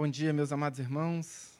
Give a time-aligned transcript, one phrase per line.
[0.00, 1.50] Bom dia, meus amados irmãos,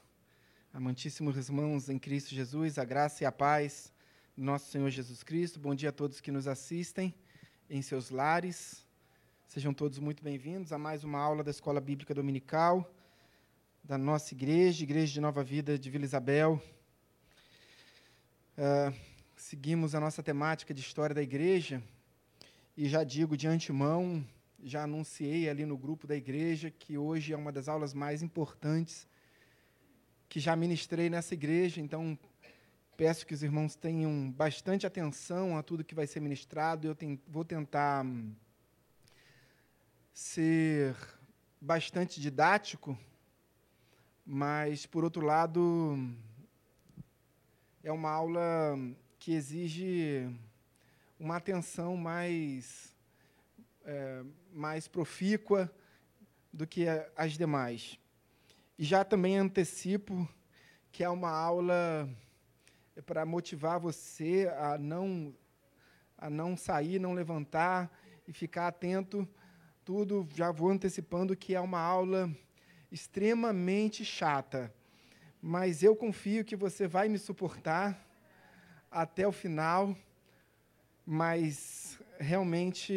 [0.72, 3.92] amantíssimos irmãos em Cristo Jesus, a graça e a paz
[4.34, 5.60] do nosso Senhor Jesus Cristo.
[5.60, 7.14] Bom dia a todos que nos assistem
[7.68, 8.82] em seus lares.
[9.46, 12.90] Sejam todos muito bem-vindos a mais uma aula da Escola Bíblica Dominical
[13.84, 16.62] da nossa igreja, Igreja de Nova Vida de Vila Isabel.
[18.56, 18.98] Uh,
[19.36, 21.82] seguimos a nossa temática de história da igreja
[22.74, 24.24] e já digo de antemão
[24.62, 29.08] já anunciei ali no grupo da igreja que hoje é uma das aulas mais importantes
[30.28, 32.16] que já ministrei nessa igreja, então
[32.96, 36.86] peço que os irmãos tenham bastante atenção a tudo que vai ser ministrado.
[36.86, 36.96] Eu
[37.26, 38.32] vou tentar hum,
[40.12, 40.94] ser
[41.60, 42.96] bastante didático,
[44.24, 46.14] mas, por outro lado,
[47.82, 48.78] é uma aula
[49.18, 50.30] que exige
[51.18, 52.89] uma atenção mais
[53.84, 54.22] é,
[54.52, 55.70] mais profícua
[56.52, 56.86] do que
[57.16, 57.98] as demais.
[58.78, 60.28] E já também antecipo
[60.92, 62.08] que é uma aula
[63.06, 65.34] para motivar você a não
[66.18, 67.90] a não sair, não levantar
[68.28, 69.26] e ficar atento.
[69.84, 72.30] Tudo já vou antecipando que é uma aula
[72.92, 74.72] extremamente chata,
[75.40, 78.06] mas eu confio que você vai me suportar
[78.90, 79.96] até o final.
[81.06, 82.94] Mas realmente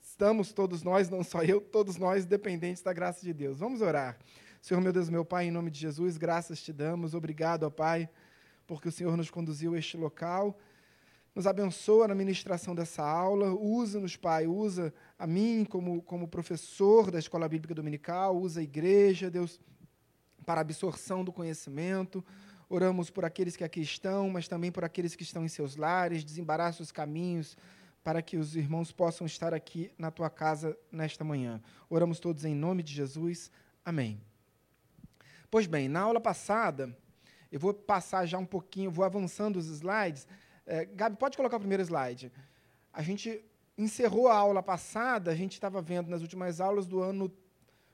[0.00, 3.58] estamos todos nós, não só eu, todos nós dependentes da graça de Deus.
[3.58, 4.18] Vamos orar.
[4.60, 7.14] Senhor, meu Deus, meu Pai, em nome de Jesus, graças te damos.
[7.14, 8.08] Obrigado, ó Pai,
[8.66, 10.58] porque o Senhor nos conduziu a este local.
[11.34, 13.54] Nos abençoa na ministração dessa aula.
[13.54, 19.30] Usa-nos, Pai, usa a mim como, como professor da Escola Bíblica Dominical, usa a igreja,
[19.30, 19.60] Deus,
[20.44, 22.24] para a absorção do conhecimento.
[22.68, 26.24] Oramos por aqueles que aqui estão, mas também por aqueles que estão em seus lares.
[26.24, 27.56] Desembaraça os caminhos
[28.08, 31.60] para que os irmãos possam estar aqui na tua casa nesta manhã.
[31.90, 33.50] Oramos todos em nome de Jesus.
[33.84, 34.18] Amém.
[35.50, 36.96] Pois bem, na aula passada,
[37.52, 40.26] eu vou passar já um pouquinho, vou avançando os slides.
[40.64, 42.32] É, Gabi, pode colocar o primeiro slide.
[42.94, 43.44] A gente
[43.76, 47.30] encerrou a aula passada, a gente estava vendo nas últimas aulas do ano.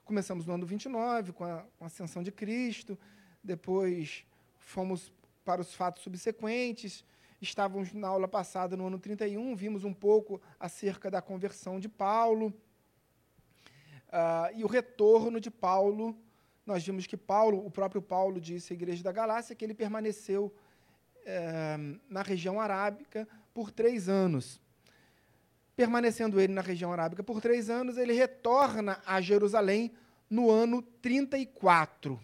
[0.04, 2.96] Começamos no ano 29, com a, com a ascensão de Cristo,
[3.42, 4.24] depois
[4.58, 5.12] fomos
[5.44, 7.04] para os fatos subsequentes,
[7.44, 12.46] Estávamos na aula passada, no ano 31, vimos um pouco acerca da conversão de Paulo
[14.08, 16.16] uh, e o retorno de Paulo.
[16.64, 20.46] Nós vimos que Paulo, o próprio Paulo disse à igreja da Galácia que ele permaneceu
[20.46, 24.58] uh, na região arábica por três anos.
[25.76, 29.92] Permanecendo ele na região arábica por três anos, ele retorna a Jerusalém
[30.30, 32.18] no ano 34.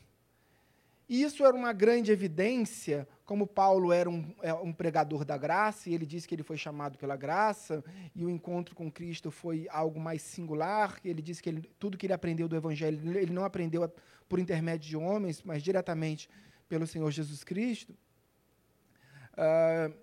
[1.10, 5.88] E isso era uma grande evidência como Paulo era um, é, um, pregador da graça,
[5.88, 7.80] e ele disse que ele foi chamado pela graça,
[8.12, 12.06] e o encontro com Cristo foi algo mais singular, ele disse que ele, tudo que
[12.06, 13.88] ele aprendeu do Evangelho, ele não aprendeu
[14.28, 16.28] por intermédio de homens, mas diretamente
[16.68, 17.96] pelo Senhor Jesus Cristo.
[19.34, 19.94] Uh,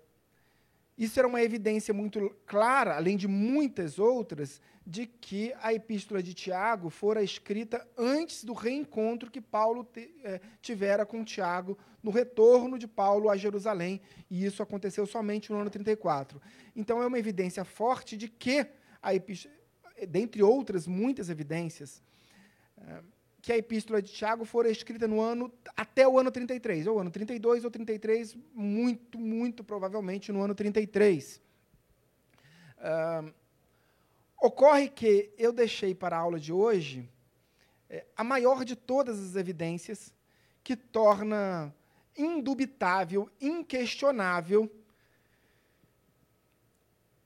[0.98, 6.34] isso era uma evidência muito clara, além de muitas outras, de que a epístola de
[6.34, 12.76] Tiago fora escrita antes do reencontro que Paulo te, eh, tivera com Tiago no retorno
[12.76, 16.42] de Paulo a Jerusalém, e isso aconteceu somente no ano 34.
[16.74, 18.66] Então é uma evidência forte de que
[19.00, 19.54] a epístola,
[20.08, 22.02] dentre outras muitas evidências,
[22.76, 23.02] eh,
[23.40, 27.10] que a epístola de Tiago fora escrita no ano até o ano 33, ou ano
[27.10, 31.40] 32 ou 33, muito, muito provavelmente no ano 33.
[32.78, 33.32] Uh,
[34.40, 37.08] ocorre que eu deixei para a aula de hoje
[37.90, 40.12] é, a maior de todas as evidências
[40.62, 41.74] que torna
[42.16, 44.70] indubitável, inquestionável,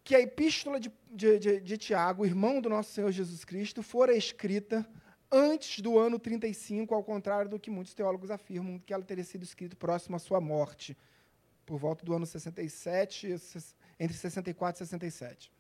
[0.05, 4.15] que a epístola de, de, de, de Tiago, irmão do nosso Senhor Jesus Cristo, fora
[4.15, 4.87] escrita
[5.33, 9.43] antes do ano 35, ao contrário do que muitos teólogos afirmam, que ela teria sido
[9.43, 10.97] escrita próximo à sua morte,
[11.65, 13.29] por volta do ano 67,
[13.99, 15.51] entre 64 e 67.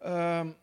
[0.00, 0.54] Uh,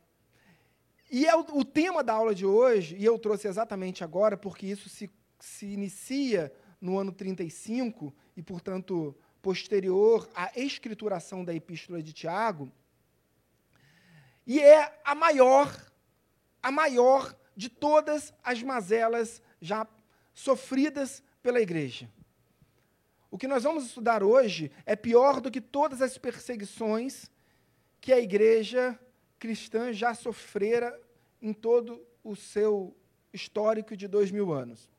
[1.10, 4.68] e é o, o, tema da aula de hoje, e eu trouxe exatamente agora, porque
[4.68, 12.14] isso se, se inicia no ano 35, e, portanto, posterior à escrituração da Epístola de
[12.14, 12.72] Tiago,
[14.46, 15.91] e é a maior
[16.62, 19.88] a maior de todas as mazelas já
[20.34, 22.10] sofridas pela igreja.
[23.30, 27.30] O que nós vamos estudar hoje é pior do que todas as perseguições
[28.00, 29.00] que a igreja
[29.39, 31.00] cristã já sofrera
[31.41, 32.96] em todo o seu
[33.34, 34.89] histórico de dois mil anos.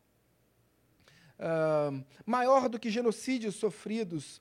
[1.38, 4.40] Uh, maior do que genocídios sofridos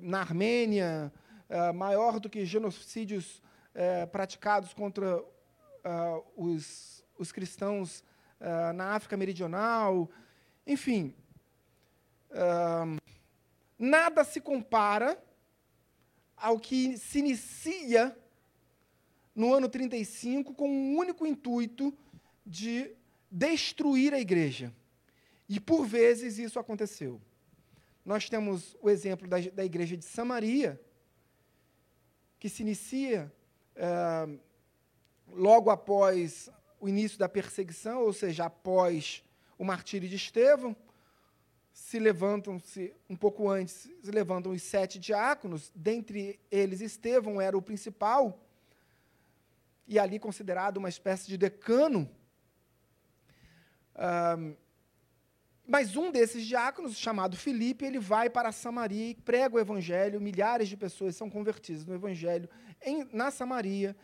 [0.00, 1.12] na Armênia,
[1.48, 3.40] uh, maior do que genocídios
[3.74, 5.24] uh, praticados contra
[5.84, 8.02] uh, os, os cristãos
[8.40, 10.10] uh, na África Meridional,
[10.66, 11.14] enfim.
[12.30, 13.00] Uh,
[13.78, 15.22] nada se compara
[16.36, 18.16] ao que se inicia
[19.34, 21.96] no ano 35 com um único intuito
[22.44, 22.90] de
[23.30, 24.72] destruir a igreja.
[25.48, 27.20] E por vezes isso aconteceu.
[28.04, 30.80] Nós temos o exemplo da, da igreja de Samaria,
[32.38, 33.32] que se inicia
[33.76, 34.28] é,
[35.34, 39.24] logo após o início da perseguição, ou seja, após
[39.58, 40.76] o martírio de Estevão.
[41.72, 47.62] Se levantam-se, um pouco antes, se levantam os sete diáconos, dentre eles Estevão era o
[47.62, 48.38] principal,
[49.86, 52.10] e ali considerado uma espécie de decano.
[55.66, 60.20] Mas um desses diáconos, chamado Filipe, ele vai para Samaria e prega o evangelho.
[60.20, 62.48] Milhares de pessoas são convertidas no evangelho
[62.82, 63.96] em, na Samaria,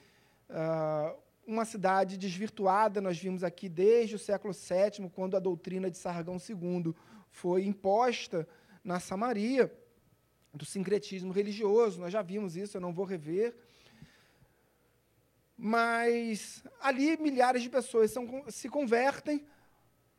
[0.50, 3.00] uh, uma cidade desvirtuada.
[3.00, 6.94] Nós vimos aqui desde o século VII, quando a doutrina de Sargão II
[7.30, 8.48] foi imposta
[8.82, 9.72] na Samaria,
[10.52, 12.00] do sincretismo religioso.
[12.00, 13.54] Nós já vimos isso, eu não vou rever.
[15.56, 19.44] Mas ali milhares de pessoas são, se convertem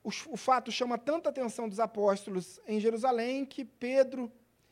[0.04, 4.32] o, o fato chama tanta atenção dos apóstolos em Jerusalém que Pedro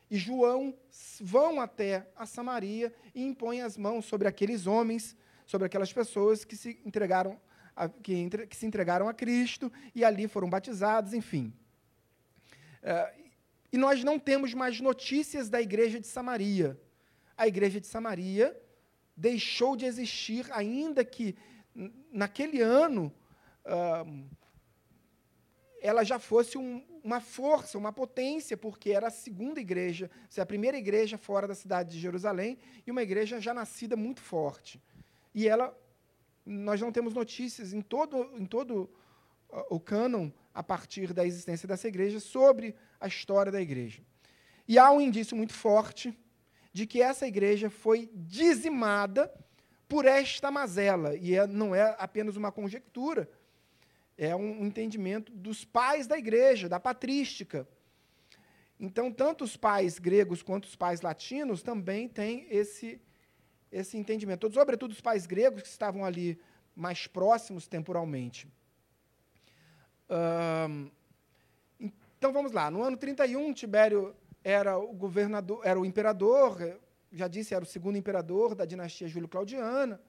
[0.10, 0.74] e João
[1.20, 5.16] vão até a Samaria e impõem as mãos sobre aqueles homens,
[5.48, 7.40] sobre aquelas pessoas que se entregaram
[7.76, 11.52] a, que, entre, que, se entregaram a Cristo e ali foram batizados, enfim.
[12.84, 13.14] É,
[13.72, 16.80] e nós não temos mais notícias da igreja de Samaria.
[17.36, 18.56] A igreja de Samaria
[19.16, 21.36] deixou de existir, ainda que
[22.12, 23.14] naquele ano.
[25.80, 30.78] Ela já fosse um, uma força, uma potência, porque era a segunda igreja, a primeira
[30.78, 34.82] igreja fora da cidade de Jerusalém, e uma igreja já nascida muito forte.
[35.38, 35.72] E ela,
[36.44, 38.90] nós não temos notícias em todo, em todo
[39.70, 44.02] o cânon, a partir da existência dessa igreja, sobre a história da igreja.
[44.68, 46.12] E há um indício muito forte
[46.74, 49.32] de que essa igreja foi dizimada
[49.88, 53.30] por esta mazela, e é, não é apenas uma conjectura,
[54.18, 57.68] é um entendimento dos pais da igreja, da patrística.
[58.80, 63.00] Então, tanto os pais gregos quanto os pais latinos também têm esse,
[63.72, 64.52] esse entendimento.
[64.52, 66.40] Sobretudo os pais gregos que estavam ali
[66.76, 68.48] mais próximos temporalmente.
[72.18, 72.70] então vamos lá.
[72.70, 76.80] No ano 31, Tibério era o governador, era o imperador,
[77.12, 80.00] já disse, era o segundo imperador da dinastia Júlio-Claudiana,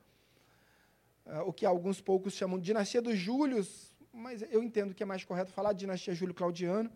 [1.27, 5.07] uh, o que alguns poucos chamam de dinastia dos Júlios, mas eu entendo que é
[5.07, 6.91] mais correto falar de dinastia Júlio Claudiano.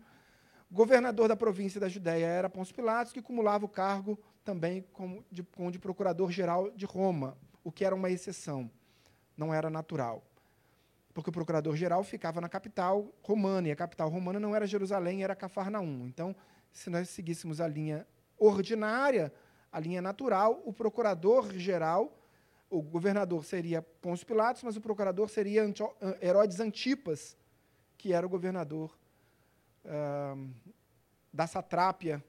[0.71, 5.43] Governador da província da Judéia era Pôncio Pilatos, que acumulava o cargo também como de,
[5.43, 8.69] como de procurador-geral de Roma, o que era uma exceção,
[9.37, 10.23] não era natural.
[11.13, 15.35] Porque o procurador-geral ficava na capital romana, e a capital romana não era Jerusalém, era
[15.35, 16.07] Cafarnaum.
[16.07, 16.35] Então,
[16.71, 18.05] se nós seguíssemos a linha
[18.37, 19.31] ordinária,
[19.71, 22.19] a linha natural, o procurador-geral
[22.73, 25.63] o governador seria Pôncio Pilatos, mas o procurador seria
[26.19, 27.37] Herodes Antipas,
[27.99, 28.97] que era o governador
[29.85, 30.49] uh,
[31.31, 32.23] da satrápia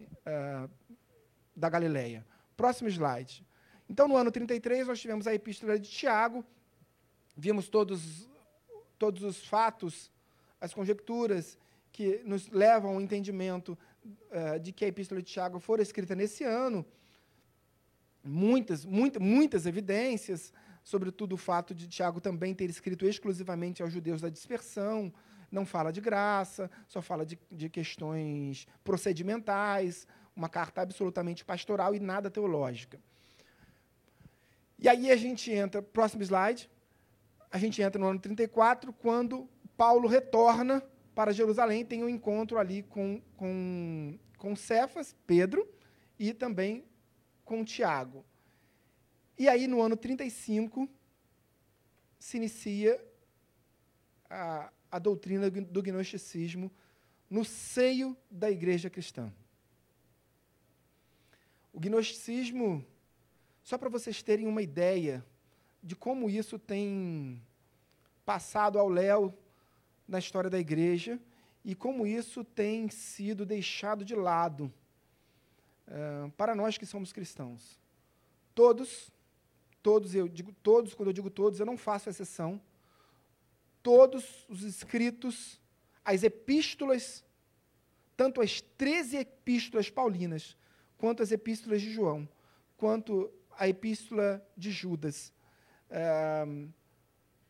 [0.00, 0.70] uh,
[1.60, 2.26] da Galileia.
[2.56, 3.46] Próximo slide.
[3.88, 6.44] Então, no ano 33, nós tivemos a epístola de Tiago,
[7.36, 8.28] vimos todos,
[8.98, 10.10] todos os fatos,
[10.60, 11.58] as conjecturas
[11.92, 16.44] que nos levam ao entendimento uh, de que a epístola de Tiago fora escrita nesse
[16.44, 16.84] ano,
[18.22, 20.52] muitas, muita, muitas evidências,
[20.82, 25.12] sobretudo o fato de Tiago também ter escrito exclusivamente aos judeus da dispersão,
[25.50, 30.06] não fala de graça, só fala de, de questões procedimentais,
[30.40, 32.98] uma carta absolutamente pastoral e nada teológica.
[34.78, 36.70] E aí a gente entra, próximo slide,
[37.50, 40.82] a gente entra no ano 34, quando Paulo retorna
[41.14, 45.68] para Jerusalém, tem um encontro ali com, com, com Cefas, Pedro,
[46.18, 46.84] e também
[47.44, 48.24] com Tiago.
[49.38, 50.88] E aí, no ano 35,
[52.18, 52.98] se inicia
[54.30, 56.72] a, a doutrina do gnosticismo
[57.28, 59.30] no seio da igreja cristã.
[61.72, 62.84] O gnosticismo,
[63.62, 65.24] só para vocês terem uma ideia
[65.82, 67.42] de como isso tem
[68.24, 69.36] passado ao léu
[70.06, 71.20] na história da igreja
[71.64, 74.72] e como isso tem sido deixado de lado
[75.86, 77.78] uh, para nós que somos cristãos.
[78.54, 79.12] Todos,
[79.82, 82.60] todos, eu digo todos, quando eu digo todos, eu não faço exceção.
[83.82, 85.60] Todos os escritos,
[86.04, 87.24] as epístolas,
[88.16, 90.56] tanto as 13 epístolas paulinas,
[91.00, 92.28] quanto as epístolas de João,
[92.76, 95.32] quanto a epístola de Judas,
[95.90, 96.68] uh,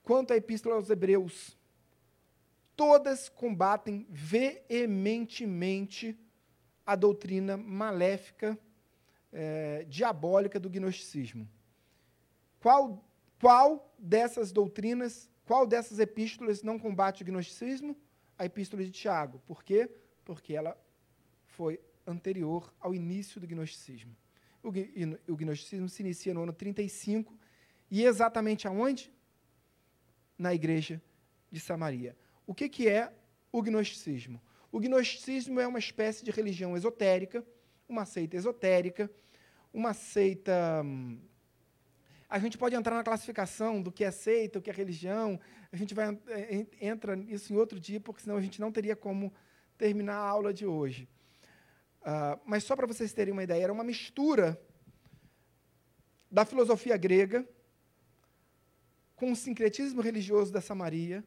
[0.04, 1.58] quanto a epístola aos Hebreus,
[2.76, 6.16] todas combatem veementemente
[6.86, 8.56] a doutrina maléfica,
[9.32, 11.48] é, diabólica do gnosticismo.
[12.60, 13.04] Qual,
[13.40, 17.96] qual dessas doutrinas, qual dessas epístolas não combate o gnosticismo?
[18.38, 19.40] A epístola de Tiago.
[19.46, 19.90] Por quê?
[20.24, 20.76] Porque ela
[21.46, 24.16] foi anterior ao início do gnosticismo.
[24.62, 24.68] O,
[25.32, 27.38] o gnosticismo se inicia no ano 35
[27.90, 29.12] e exatamente aonde?
[30.38, 31.02] Na igreja
[31.50, 32.16] de Samaria.
[32.46, 33.12] O que, que é
[33.52, 34.40] o gnosticismo?
[34.72, 37.44] O gnosticismo é uma espécie de religião esotérica,
[37.88, 39.10] uma seita esotérica,
[39.72, 40.82] uma seita.
[40.84, 41.18] Hum,
[42.28, 45.40] a gente pode entrar na classificação do que é seita, o que é religião.
[45.72, 48.94] A gente vai é, entra isso em outro dia, porque senão a gente não teria
[48.94, 49.32] como
[49.76, 51.08] terminar a aula de hoje.
[52.02, 54.60] Uh, mas só para vocês terem uma ideia, era uma mistura
[56.30, 57.46] da filosofia grega
[59.16, 61.22] com o sincretismo religioso da Samaria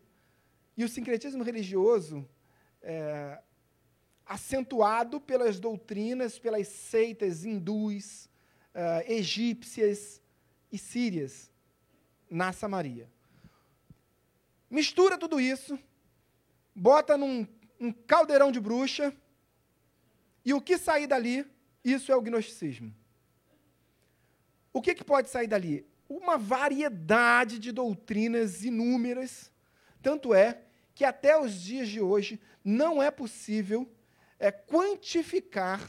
[0.75, 2.27] e o sincretismo religioso
[2.81, 3.39] é,
[4.25, 8.27] acentuado pelas doutrinas, pelas seitas hindus,
[8.73, 10.21] é, egípcias
[10.71, 11.51] e sírias
[12.29, 13.07] na Samaria.
[14.69, 15.77] Mistura tudo isso,
[16.73, 17.47] bota num
[17.79, 19.13] um caldeirão de bruxa,
[20.45, 21.45] e o que sair dali,
[21.83, 22.93] isso é o gnosticismo.
[24.71, 25.85] O que, que pode sair dali?
[26.09, 29.51] Uma variedade de doutrinas inúmeras
[30.03, 30.61] tanto é
[30.93, 33.89] que até os dias de hoje não é possível
[34.37, 35.81] é, quantificar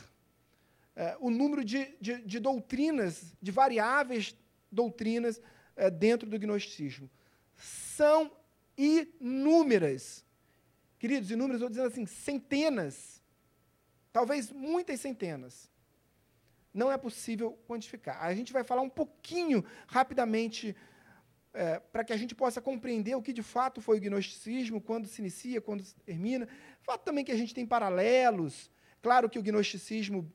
[0.95, 4.35] é, o número de, de, de, doutrinas, de variáveis
[4.71, 5.43] doutrinas
[5.75, 7.11] é, dentro do gnosticismo.
[7.57, 8.31] São
[8.79, 10.25] inúmeras.
[11.01, 13.21] Queridos, inúmeras, estou dizendo assim, centenas,
[14.15, 15.69] talvez muitas centenas.
[16.73, 18.23] Não é possível quantificar.
[18.23, 20.75] A gente vai falar um pouquinho rapidamente
[21.53, 25.09] é, para que a gente possa compreender o que de fato foi o gnosticismo, quando
[25.09, 26.49] se inicia, quando se termina.
[26.81, 28.71] Fato também que a gente tem paralelos.
[29.03, 30.33] Claro que o gnosticismo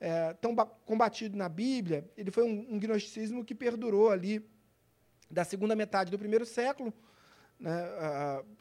[0.00, 4.42] é, tão combatido na Bíblia, ele foi um, um, gnosticismo que perdurou ali
[5.30, 6.94] da segunda metade do primeiro século,
[7.60, 7.72] né,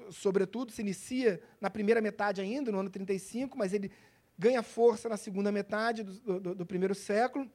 [0.09, 3.91] sobretudo se inicia na primeira metade ainda, no ano 35, mas ele
[4.37, 7.49] ganha força na segunda metade do, do, do primeiro século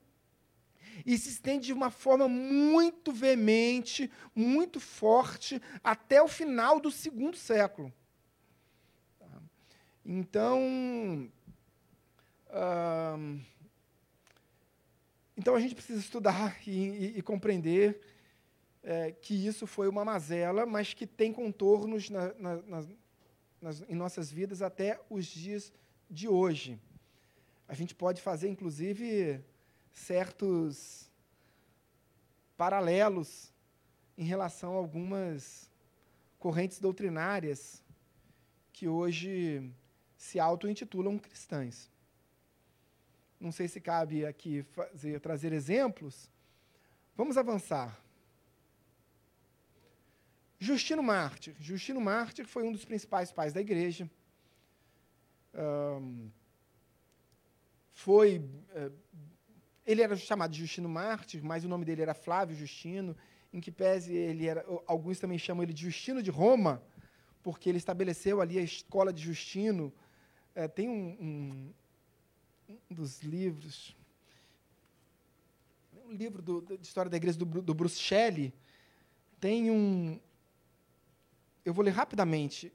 [1.06, 7.36] e se estende de uma forma muito veemente, muito forte, até o final do segundo
[7.36, 7.92] século.
[9.18, 9.42] Tá?
[10.04, 11.30] Então,
[12.48, 13.40] uh,
[15.36, 18.00] então a gente precisa estudar e, e, e compreender
[18.82, 22.88] é, que isso foi uma mazela, mas que tem contornos na, na, nas,
[23.60, 25.72] nas, em nossas vidas até os dias
[26.12, 26.78] de hoje.
[27.66, 29.42] A gente pode fazer, inclusive,
[29.94, 31.10] certos
[32.54, 33.50] paralelos
[34.16, 35.70] em relação a algumas
[36.38, 37.82] correntes doutrinárias
[38.74, 39.72] que hoje
[40.14, 41.90] se auto-intitulam cristãs.
[43.40, 46.30] Não sei se cabe aqui fazer, trazer exemplos.
[47.16, 47.98] Vamos avançar.
[50.58, 51.56] Justino Mártir.
[51.58, 54.08] Justino Mártir foi um dos principais pais da igreja.
[55.54, 56.30] Um,
[57.92, 58.92] foi uh,
[59.84, 63.16] ele era chamado de Justino Mártir, mas o nome dele era Flávio Justino,
[63.52, 66.82] em que pese ele era, alguns também chamam ele de Justino de Roma,
[67.42, 69.92] porque ele estabeleceu ali a escola de Justino.
[70.54, 71.72] É, tem um, um,
[72.90, 73.96] um, dos livros,
[76.06, 78.54] um livro do, de história da igreja do, do Bruce Shelley,
[79.40, 80.20] tem um,
[81.64, 82.72] eu vou ler rapidamente.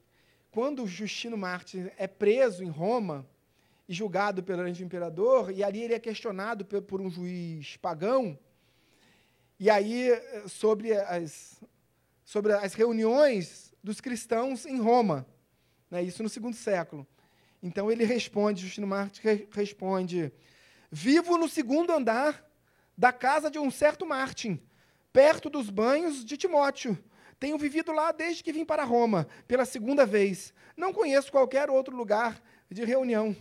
[0.50, 3.26] Quando Justino Mártir é preso em Roma,
[3.88, 8.38] e julgado perante o imperador, e ali ele é questionado por um juiz pagão,
[9.58, 10.10] e aí
[10.46, 11.60] sobre as,
[12.24, 15.26] sobre as reuniões dos cristãos em Roma,
[15.90, 17.06] né, isso no segundo século.
[17.62, 20.30] Então ele responde, Justino Martin responde,
[20.90, 22.46] vivo no segundo andar
[22.96, 24.60] da casa de um certo Martin,
[25.12, 26.96] perto dos banhos de Timóteo.
[27.38, 30.52] Tenho vivido lá desde que vim para Roma, pela segunda vez.
[30.76, 33.36] Não conheço qualquer outro lugar de reunião.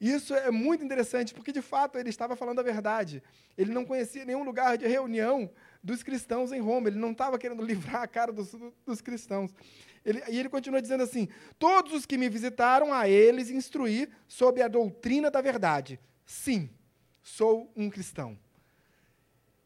[0.00, 3.22] Isso é muito interessante, porque de fato ele estava falando a verdade.
[3.58, 5.50] Ele não conhecia nenhum lugar de reunião
[5.82, 6.88] dos cristãos em Roma.
[6.88, 8.54] Ele não estava querendo livrar a cara dos,
[8.86, 9.54] dos cristãos.
[10.02, 11.28] Ele, e ele continua dizendo assim:
[11.58, 16.00] Todos os que me visitaram, a eles instruí sobre a doutrina da verdade.
[16.24, 16.70] Sim,
[17.22, 18.38] sou um cristão.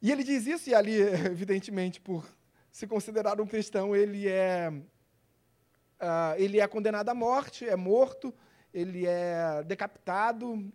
[0.03, 0.97] E ele diz isso, e ali,
[1.31, 2.27] evidentemente, por
[2.75, 8.35] se considerar um cristão, ele é, uh, ele é condenado à morte, é morto
[8.75, 10.69] ele é decapitado.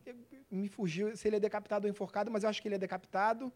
[0.49, 3.51] Me fugiu se ele é decapitado ou enforcado, mas eu acho que ele é decapitado.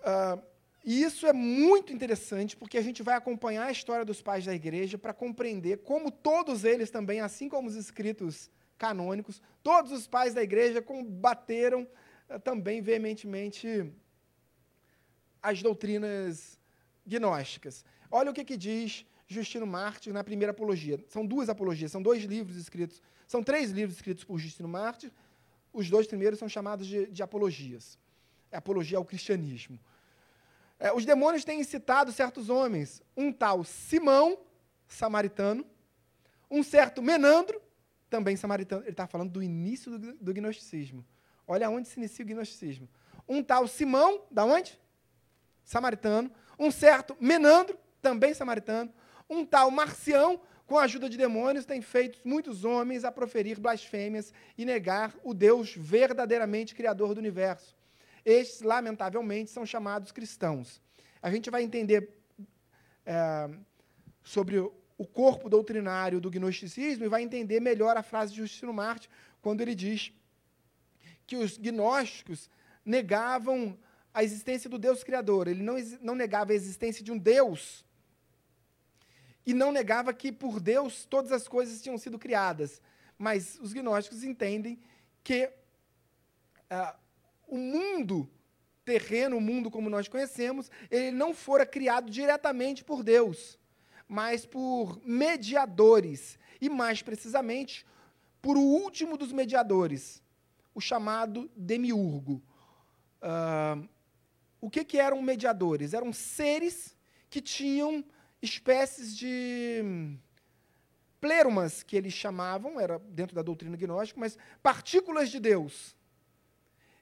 [0.00, 0.42] Uh,
[0.84, 4.52] e isso é muito interessante, porque a gente vai acompanhar a história dos pais da
[4.52, 10.34] igreja para compreender como todos eles também, assim como os escritos canônicos, todos os pais
[10.34, 11.86] da igreja combateram
[12.28, 13.94] uh, também veementemente
[15.44, 16.58] as doutrinas
[17.06, 17.84] gnósticas.
[18.10, 20.98] Olha o que, que diz Justino Mártir na primeira apologia.
[21.08, 25.12] São duas apologias, são dois livros escritos, são três livros escritos por Justino Mártir.
[25.70, 27.98] Os dois primeiros são chamados de, de apologias.
[28.50, 29.78] É apologia ao cristianismo.
[30.78, 34.38] É, os demônios têm incitado certos homens, um tal Simão,
[34.88, 35.66] samaritano,
[36.50, 37.60] um certo Menandro,
[38.08, 38.82] também samaritano.
[38.82, 41.04] Ele está falando do início do, do, gnosticismo.
[41.46, 42.88] Olha onde se inicia o gnosticismo.
[43.28, 44.78] Um tal Simão, da onde?
[45.64, 46.30] Samaritano.
[46.58, 48.92] Um certo Menandro, também samaritano.
[49.28, 54.32] Um tal Marcião, com a ajuda de demônios, tem feito muitos homens a proferir blasfêmias
[54.56, 57.74] e negar o Deus verdadeiramente criador do universo.
[58.24, 60.80] Estes, lamentavelmente, são chamados cristãos.
[61.20, 62.08] A gente vai entender
[63.04, 63.50] é,
[64.22, 69.10] sobre o corpo doutrinário do gnosticismo e vai entender melhor a frase de Justino Marte,
[69.42, 70.12] quando ele diz
[71.26, 72.50] que os gnósticos
[72.84, 73.78] negavam
[74.14, 75.48] a existência do Deus Criador.
[75.48, 77.84] Ele não, não negava a existência de um Deus
[79.44, 82.80] e não negava que por Deus todas as coisas tinham sido criadas.
[83.18, 84.78] Mas os gnósticos entendem
[85.22, 85.50] que
[86.70, 86.96] uh,
[87.46, 88.30] o mundo
[88.84, 93.58] terreno, o mundo como nós conhecemos, ele não fora criado diretamente por Deus,
[94.06, 96.38] mas por mediadores.
[96.60, 97.84] E mais precisamente,
[98.40, 100.22] por o último dos mediadores,
[100.74, 102.42] o chamado demiurgo.
[103.22, 103.88] Uh,
[104.64, 105.92] o que, que eram mediadores?
[105.92, 106.96] Eram seres
[107.28, 108.02] que tinham
[108.40, 110.16] espécies de
[111.20, 115.94] plerumas, que eles chamavam, era dentro da doutrina gnóstica, mas partículas de Deus.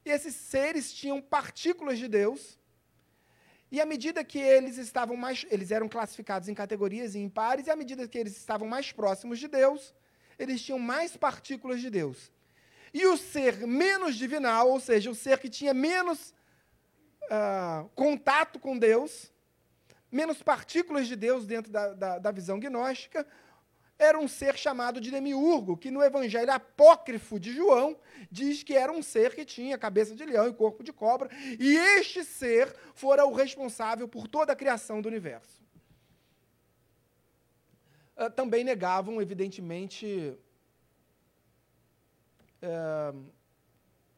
[0.05, 2.59] E esses seres tinham partículas de Deus.
[3.71, 7.69] E à medida que eles estavam mais, eles eram classificados em categorias e em pares,
[7.69, 9.95] e à medida que eles estavam mais próximos de Deus,
[10.37, 12.33] eles tinham mais partículas de Deus.
[12.93, 16.35] E o ser menos divinal, ou seja, o ser que tinha menos
[17.31, 19.33] uh, contato com Deus,
[20.11, 23.27] menos partículas de Deus dentro da, da, da visão gnóstica,
[23.99, 27.97] era um ser chamado de demiurgo, que no evangelho apócrifo de João
[28.31, 31.77] diz que era um ser que tinha cabeça de leão e corpo de cobra, e
[31.77, 35.63] este ser fora o responsável por toda a criação do universo.
[38.17, 40.37] Uh, também negavam, evidentemente,
[42.63, 43.25] uh,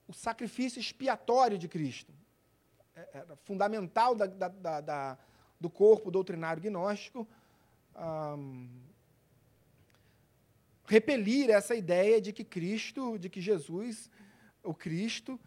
[0.08, 2.12] o sacrifício expiatório de Cristo.
[2.96, 5.18] É, era fundamental da, da, da,
[5.60, 7.26] do corpo doutrinário gnóstico.
[7.96, 8.68] Um,
[10.86, 14.10] repelir essa ideia de que Cristo, de que Jesus,
[14.62, 15.40] o Cristo,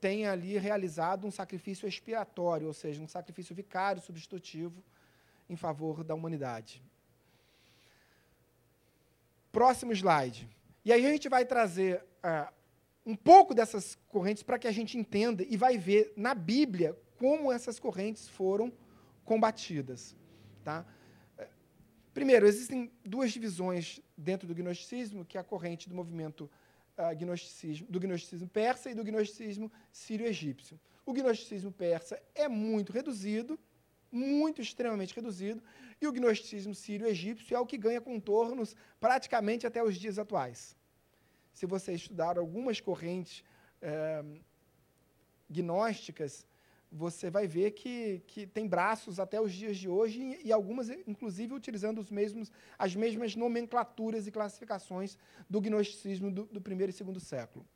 [0.00, 4.82] tenha ali realizado um sacrifício expiatório, ou seja, um sacrifício vicário, substitutivo,
[5.48, 6.82] em favor da humanidade.
[9.50, 10.48] Próximo slide.
[10.84, 12.52] E aí a gente vai trazer uh,
[13.08, 17.50] um pouco dessas correntes para que a gente entenda e vai ver na Bíblia como
[17.50, 18.70] essas correntes foram
[19.24, 20.14] combatidas.
[20.62, 20.84] Tá?
[22.12, 26.50] Primeiro, existem duas divisões dentro do gnosticismo, que é a corrente do movimento
[26.98, 30.78] uh, gnosticismo, do gnosticismo persa e do gnosticismo sírio-egípcio.
[31.06, 33.58] O gnosticismo persa é muito reduzido,
[34.12, 35.62] muito extremamente reduzido,
[35.98, 40.76] e o gnosticismo sírio-egípcio é o que ganha contornos praticamente até os dias atuais.
[41.58, 43.42] Se você estudar algumas correntes
[43.82, 44.24] eh,
[45.50, 46.46] gnósticas,
[46.90, 50.88] você vai ver que, que tem braços até os dias de hoje e, e algumas,
[50.88, 55.18] inclusive, utilizando os mesmos, as mesmas nomenclaturas e classificações
[55.50, 57.66] do gnosticismo do, do primeiro e segundo século.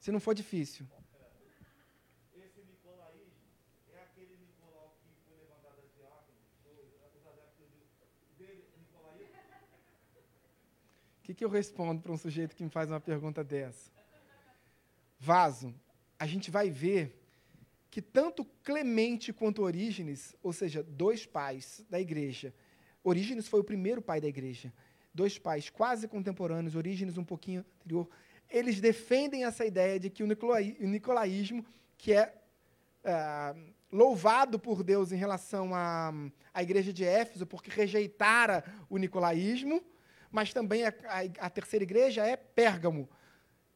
[0.00, 0.84] Se não for difícil.
[11.24, 13.90] O que, que eu respondo para um sujeito que me faz uma pergunta dessa?
[15.18, 15.74] Vaso,
[16.18, 17.18] a gente vai ver
[17.90, 22.52] que tanto Clemente quanto Orígenes, ou seja, dois pais da igreja,
[23.02, 24.70] Orígenes foi o primeiro pai da igreja,
[25.14, 28.06] dois pais quase contemporâneos, Orígenes um pouquinho anterior,
[28.50, 31.64] eles defendem essa ideia de que o, nicolaísmo,
[31.96, 32.34] que é
[33.02, 33.58] uh,
[33.90, 36.12] louvado por Deus em relação à,
[36.52, 39.82] à igreja de Éfeso, porque rejeitara o nicolaísmo,
[40.34, 43.08] mas também a, a, a terceira igreja é Pérgamo,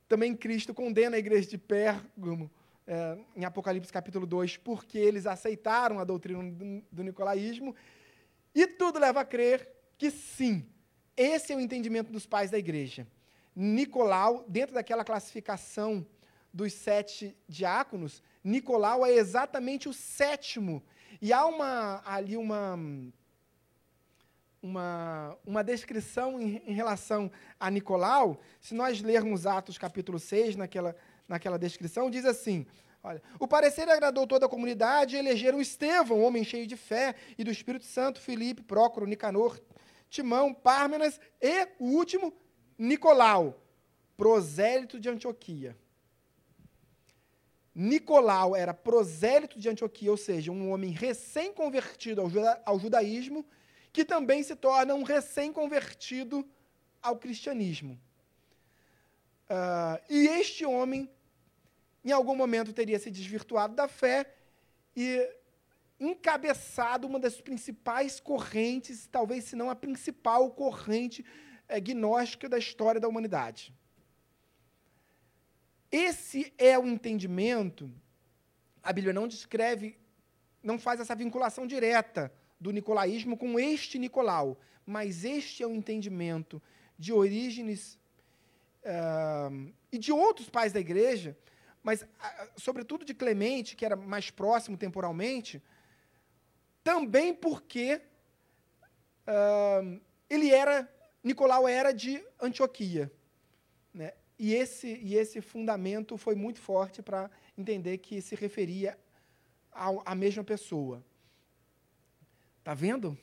[0.09, 2.51] também Cristo condena a igreja de Pérgamo,
[2.85, 7.77] é, em Apocalipse capítulo 2, porque eles aceitaram a doutrina do, do nicolaísmo.
[8.53, 10.67] E tudo leva a crer que sim,
[11.17, 13.07] esse é o entendimento dos pais da igreja.
[13.55, 16.05] Nicolau, dentro daquela classificação
[16.53, 20.83] dos sete diáconos, Nicolau é exatamente o sétimo.
[21.23, 22.77] E há uma, ali uma,
[24.63, 28.41] uma, uma descrição em, em, relação a Nicolau.
[28.61, 32.67] Se nós lermos Atos capítulo 6, naquela, naquela descrição, diz assim:
[33.03, 37.45] Olha, o parecer agradou toda a comunidade e elegeram Estevão, homem cheio de fé e
[37.45, 39.61] do Espírito Santo, Filipe, Prócoro, Nicanor,
[40.11, 42.33] Timão, Pármenas e o último,
[42.77, 43.63] Nicolau,
[44.17, 45.77] prosélito de Antioquia.
[47.75, 53.47] Nicolau era prosélito de Antioquia, ou seja, um homem recém-convertido ao, juda ao judaísmo,
[53.93, 56.49] que também se torna um recém-convertido
[57.03, 57.99] ao cristianismo.
[59.49, 61.11] Uh, e este homem
[62.05, 64.35] em algum momento teria se desvirtuado da fé
[64.97, 65.37] e
[65.99, 71.25] encabeçado uma das principais correntes, talvez se não a principal corrente
[71.67, 73.75] é, gnóstica da história da humanidade.
[75.91, 77.91] Esse é o entendimento.
[78.83, 79.99] A Bíblia não descreve,
[80.63, 86.61] não faz essa vinculação direta do nicolaísmo com este Nicolau, mas este é o entendimento
[86.99, 87.99] de Orígenes
[88.83, 91.37] uh, e de outros pais da igreja
[91.83, 92.07] mas
[92.57, 95.63] sobretudo de Clemente, que era mais próximo temporalmente,
[96.85, 98.01] também porque
[99.27, 100.87] uh, ele era,
[101.25, 103.11] Nicolau era de Antioquia.
[103.95, 104.13] Né?
[104.39, 108.99] E, esse, e esse fundamento foi muito forte para entender que se referia
[109.73, 111.03] à mesma pessoa.
[112.69, 113.17] Está vendo?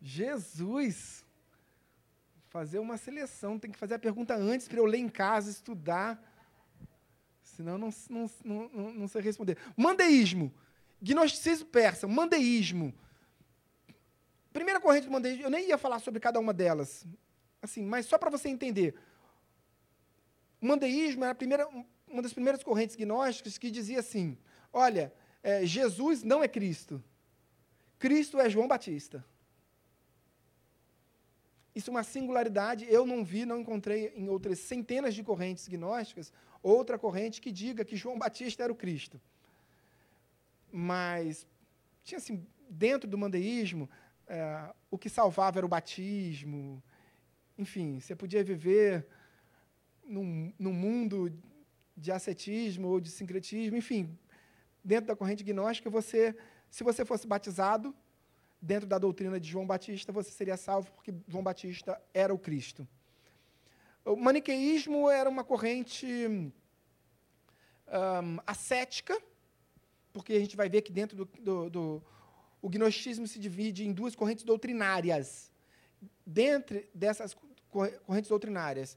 [0.00, 1.22] Jesus!
[2.48, 6.18] Fazer uma seleção, tem que fazer a pergunta antes para eu ler em casa, estudar.
[7.42, 9.58] Senão não, não, não, não sei responder.
[9.76, 10.50] Mandeísmo.
[11.02, 12.08] Gnosticismo persa.
[12.08, 12.94] Mandeísmo.
[14.54, 17.06] Primeira corrente do mandeísmo, eu nem ia falar sobre cada uma delas.
[17.60, 18.94] Assim, mas só para você entender.
[20.62, 21.68] O mandeísmo era primeira,
[22.08, 24.38] uma das primeiras correntes gnósticas que dizia assim:
[24.72, 25.12] olha,
[25.42, 27.04] é, Jesus não é Cristo.
[27.98, 29.24] Cristo é João Batista.
[31.74, 32.86] Isso é uma singularidade.
[32.88, 36.32] Eu não vi, não encontrei em outras centenas de correntes gnósticas
[36.62, 39.20] outra corrente que diga que João Batista era o Cristo.
[40.72, 41.46] Mas
[42.02, 43.88] tinha assim, dentro do mandeísmo,
[44.26, 46.82] é, o que salvava era o batismo.
[47.56, 49.06] Enfim, você podia viver
[50.04, 51.32] num, num mundo
[51.96, 54.18] de ascetismo ou de sincretismo, enfim,
[54.84, 56.36] dentro da corrente gnóstica, você,
[56.70, 57.94] se você fosse batizado
[58.60, 62.86] dentro da doutrina de João Batista, você seria salvo porque João Batista era o Cristo.
[64.04, 66.06] O maniqueísmo era uma corrente
[67.88, 69.20] um, ascética,
[70.12, 72.02] porque a gente vai ver que dentro do, do, do,
[72.62, 75.52] o gnosticismo se divide em duas correntes doutrinárias.
[76.24, 77.36] Dentre dessas
[77.68, 78.96] correntes doutrinárias,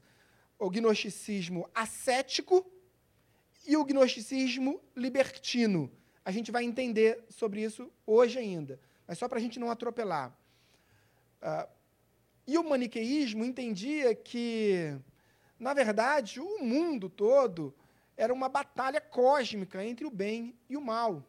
[0.58, 2.64] o gnosticismo ascético
[3.66, 5.90] e o gnosticismo libertino.
[6.30, 10.32] A gente vai entender sobre isso hoje ainda, mas só para a gente não atropelar.
[11.42, 11.68] Uh,
[12.46, 14.96] e o maniqueísmo entendia que,
[15.58, 17.74] na verdade, o mundo todo
[18.16, 21.26] era uma batalha cósmica entre o bem e o mal.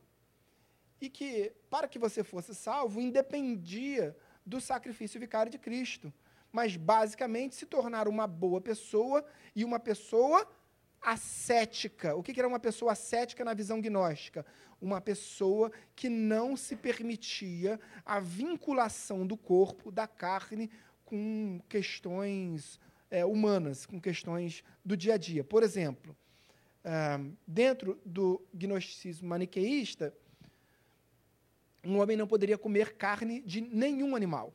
[1.01, 6.13] E que, para que você fosse salvo, independia do sacrifício vicário de Cristo.
[6.51, 10.47] Mas, basicamente, se tornar uma boa pessoa e uma pessoa
[11.01, 12.15] ascética.
[12.15, 14.45] O que era uma pessoa ascética na visão gnóstica?
[14.79, 20.69] Uma pessoa que não se permitia a vinculação do corpo, da carne,
[21.05, 25.43] com questões é, humanas, com questões do dia a dia.
[25.43, 26.15] Por exemplo,
[26.85, 30.15] uh, dentro do gnosticismo maniqueísta,
[31.83, 34.53] um homem não poderia comer carne de nenhum animal.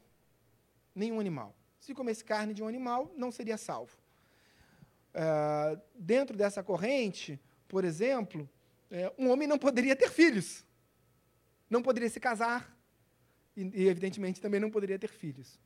[0.95, 1.55] Nenhum animal.
[1.79, 3.97] Se comesse carne de um animal, não seria salvo.
[5.17, 8.47] Uh, dentro dessa corrente, por exemplo,
[8.91, 10.63] é, um homem não poderia ter filhos.
[11.71, 12.77] Não poderia se casar.
[13.57, 15.59] E, e, evidentemente, também não poderia ter filhos.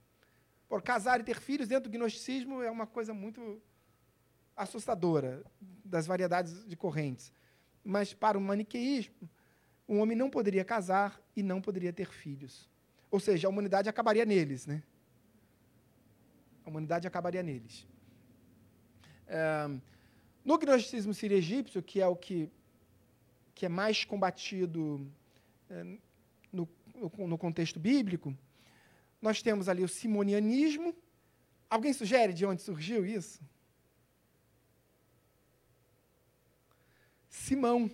[0.68, 3.60] Por casar e ter filhos dentro do gnosticismo é uma coisa muito
[4.56, 5.42] assustadora
[5.84, 7.32] das variedades de correntes.
[7.84, 9.28] Mas para o maniqueísmo,
[9.88, 12.70] um homem não poderia casar e não poderia ter filhos.
[13.10, 14.82] Ou seja, a humanidade acabaria neles, né?
[16.64, 17.84] A humanidade acabaria neles.
[20.44, 22.50] No gnosticismo sírio-egípcio, que é o que,
[23.54, 25.06] que é mais combatido
[26.52, 28.36] no, no, no contexto bíblico,
[29.20, 30.94] nós temos ali o simonianismo.
[31.68, 33.40] Alguém sugere de onde surgiu isso?
[37.28, 37.90] Simão.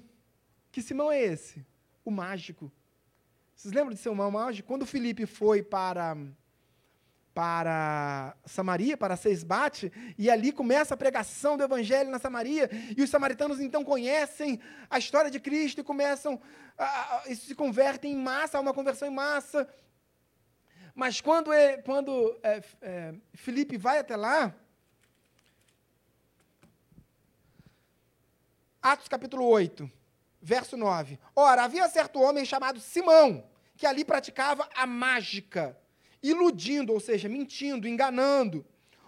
[0.73, 1.65] Que Simão é esse?
[2.05, 2.71] O mágico.
[3.55, 4.69] Vocês lembram de Simão mágico?
[4.69, 6.17] Quando Felipe foi para,
[7.37, 13.11] para Samaria, para Seisbate, e ali começa a pregação do evangelho na Samaria, e os
[13.11, 16.41] samaritanos então conhecem a história de Cristo e começam,
[16.79, 19.69] a, a, a, se convertem em massa, há uma conversão em massa.
[20.95, 24.55] Mas quando, é, quando é, é, Felipe vai até lá,
[28.81, 29.91] Atos capítulo 8,
[30.41, 31.19] verso 9.
[31.35, 33.45] Ora, havia certo homem chamado Simão,
[33.77, 35.77] que ali praticava a mágica
[36.23, 38.65] iludindo, ou seja, mentindo, enganando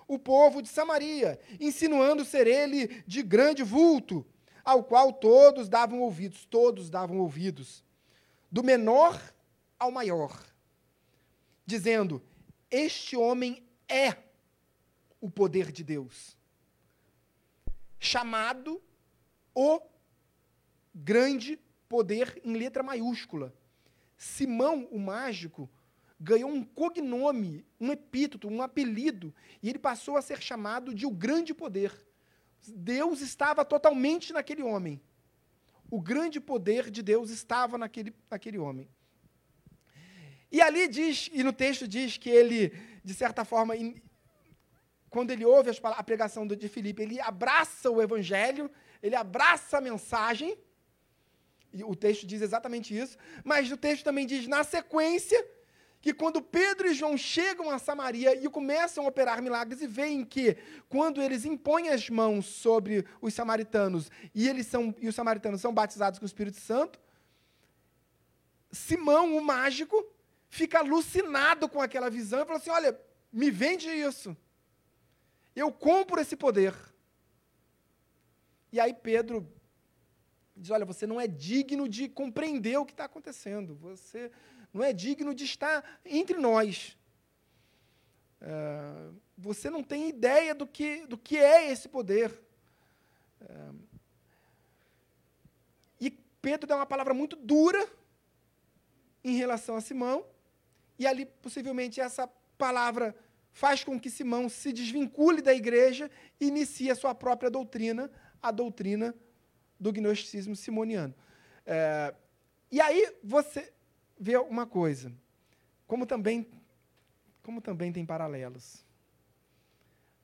[0.07, 4.27] o povo de Samaria, insinuando ser ele de grande vulto,
[4.65, 7.85] ao qual todos davam ouvidos, todos davam ouvidos,
[8.51, 9.21] do menor
[9.79, 10.39] ao maior,
[11.65, 12.23] dizendo:
[12.71, 14.17] Este homem é
[15.21, 16.37] o poder de Deus,
[17.99, 18.83] chamado
[19.55, 19.81] o
[20.95, 23.53] grande poder em letra maiúscula.
[24.17, 25.71] Simão, o mágico,
[26.21, 31.11] ganhou um cognome, um epíteto, um apelido, e ele passou a ser chamado de o
[31.11, 31.93] grande poder.
[32.67, 35.01] Deus estava totalmente naquele homem.
[35.91, 38.89] O grande poder de Deus estava naquele, naquele homem.
[40.51, 42.73] E ali diz, e no texto diz que ele,
[43.05, 43.95] de certa forma, in,
[45.09, 48.71] quando ele ouve as, a pregação de Filipe, ele abraça o evangelho,
[49.03, 50.59] ele abraça a mensagem,
[51.73, 55.39] e o texto diz exatamente isso, mas o texto também diz, na sequência,
[56.01, 60.25] que quando Pedro e João chegam a Samaria e começam a operar milagres e veem
[60.25, 60.57] que
[60.89, 65.75] quando eles impõem as mãos sobre os samaritanos e eles são e os samaritanos são
[65.75, 67.01] batizados com o Espírito Santo,
[68.71, 70.07] Simão, o mágico,
[70.49, 72.99] fica alucinado com aquela visão e fala assim: "Olha,
[73.33, 74.37] me vende isso.
[75.57, 76.75] Eu compro esse poder."
[78.71, 79.51] E aí Pedro
[80.57, 83.75] diz: "Olha, você não é digno de compreender o que está acontecendo.
[83.75, 84.31] Você
[84.73, 86.97] não é digno de estar entre nós.
[88.41, 92.41] É, você não tem ideia do que, do que é esse poder.
[93.41, 93.71] É,
[96.01, 96.11] e
[96.43, 97.89] Pedro dá uma palavra muito dura
[99.25, 100.25] em relação a Simão,
[100.99, 102.27] e ali, possivelmente, essa
[102.57, 103.15] palavra
[103.53, 108.11] faz com que Simão se desvincule da igreja e inicie a sua própria doutrina,
[108.43, 109.15] a doutrina
[109.79, 111.15] do gnosticismo simoniano.
[111.65, 112.15] É,
[112.71, 113.73] e aí você
[114.19, 115.13] ver uma coisa,
[115.87, 116.47] como também,
[117.43, 118.85] como também tem paralelos.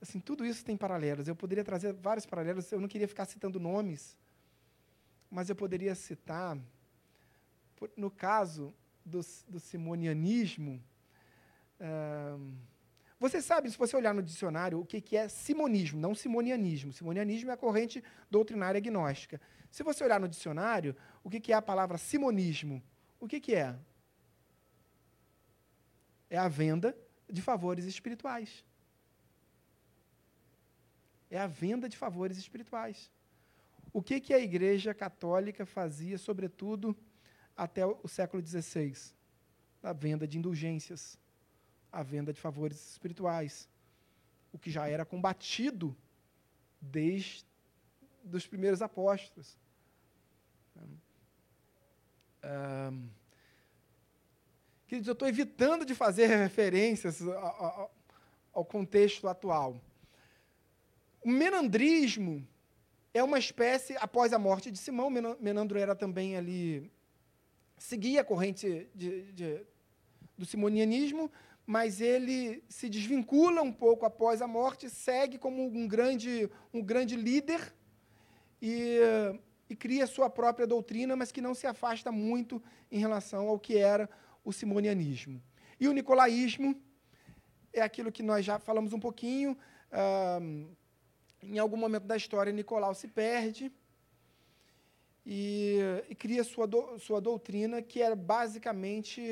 [0.00, 1.28] Assim, tudo isso tem paralelos.
[1.28, 4.16] Eu poderia trazer vários paralelos, eu não queria ficar citando nomes,
[5.30, 6.58] mas eu poderia citar,
[7.96, 10.82] no caso do, do simonianismo,
[11.80, 12.54] uh,
[13.18, 16.92] você sabe, se você olhar no dicionário, o que, que é simonismo, não simonianismo.
[16.92, 19.40] Simonianismo é a corrente doutrinária gnóstica.
[19.70, 22.82] Se você olhar no dicionário, o que, que é a palavra simonismo?
[23.24, 23.74] O que, que é?
[26.28, 26.94] É a venda
[27.26, 28.62] de favores espirituais.
[31.30, 33.10] É a venda de favores espirituais.
[33.94, 36.94] O que, que a Igreja Católica fazia, sobretudo
[37.56, 38.94] até o século XVI?
[39.82, 41.18] A venda de indulgências,
[41.90, 43.70] a venda de favores espirituais.
[44.52, 45.96] O que já era combatido
[46.78, 47.46] desde
[48.30, 49.56] os primeiros apóstolos.
[52.44, 53.08] Um,
[54.86, 57.90] queridos, eu estou evitando de fazer referências ao,
[58.52, 59.80] ao contexto atual.
[61.22, 62.46] O menandrismo
[63.14, 65.08] é uma espécie, após a morte de Simão,
[65.40, 66.90] Menandro era também ali,
[67.78, 69.60] seguia a corrente de, de,
[70.36, 71.30] do simonianismo,
[71.66, 77.16] mas ele se desvincula um pouco após a morte, segue como um grande, um grande
[77.16, 77.72] líder
[78.60, 78.98] e
[79.68, 83.76] e cria sua própria doutrina, mas que não se afasta muito em relação ao que
[83.76, 84.08] era
[84.44, 85.42] o simonianismo.
[85.80, 86.80] E o nicolaísmo
[87.72, 89.56] é aquilo que nós já falamos um pouquinho.
[91.42, 93.72] em algum momento da história, Nicolau se perde
[95.26, 99.22] e, e cria sua, do, sua doutrina, que era basicamente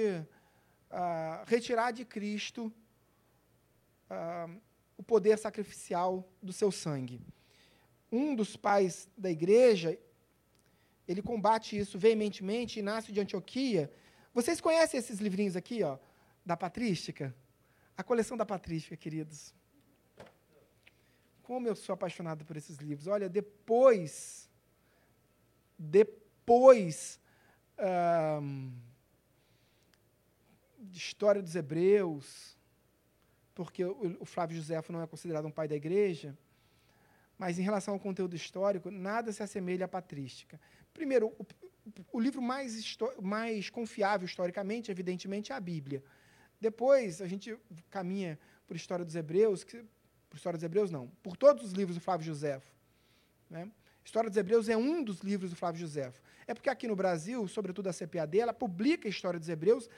[0.91, 2.73] uh, retirar de Cristo
[4.97, 7.21] o poder sacrificial do seu sangue.
[8.11, 9.99] Um dos pais da igreja,
[11.13, 13.93] ele combate isso veementemente, Inácio de Antioquia.
[14.35, 15.99] Vocês conhecem esses livrinhos aqui, ó,
[16.45, 17.35] da patrística?
[17.97, 19.55] A coleção da patrística, queridos.
[21.43, 23.07] Como eu sou apaixonado por esses livros.
[23.07, 24.49] Olha, depois,
[25.79, 27.21] depois
[28.41, 28.73] um,
[30.79, 32.57] de História dos Hebreus,
[33.55, 36.37] porque o Flávio Josefo não é considerado um pai da igreja,
[37.39, 40.61] mas em relação ao conteúdo histórico, nada se assemelha à patrística.
[40.93, 41.47] Primeiro, o,
[42.13, 46.03] o livro mais, mais confiável historicamente, evidentemente, é a Bíblia.
[46.61, 47.57] Depois, a gente
[47.91, 49.85] caminha por História dos Hebreus, que,
[50.31, 52.73] por História dos Hebreus não, por todos os livros do Flávio Josefo.
[53.51, 53.71] Né?
[54.05, 56.21] História dos Hebreus é um dos livros do Flávio Josefo.
[56.47, 59.89] É porque aqui no Brasil, sobretudo a CPAD, ela publica História dos Hebreus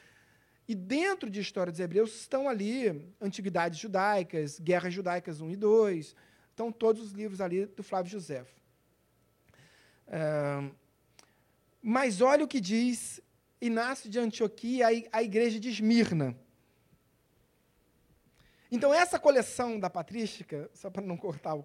[0.67, 6.17] e dentro de História dos Hebreus estão ali antiguidades judaicas, guerras judaicas 1 e 2,
[6.51, 8.55] estão todos os livros ali do Flávio Josefo.
[10.07, 10.71] É,
[11.87, 13.21] mas olha o que diz
[13.61, 16.35] Inácio de Antioquia, a igreja de Esmirna.
[18.73, 21.61] Então, essa coleção da patrística, só para não cortar o,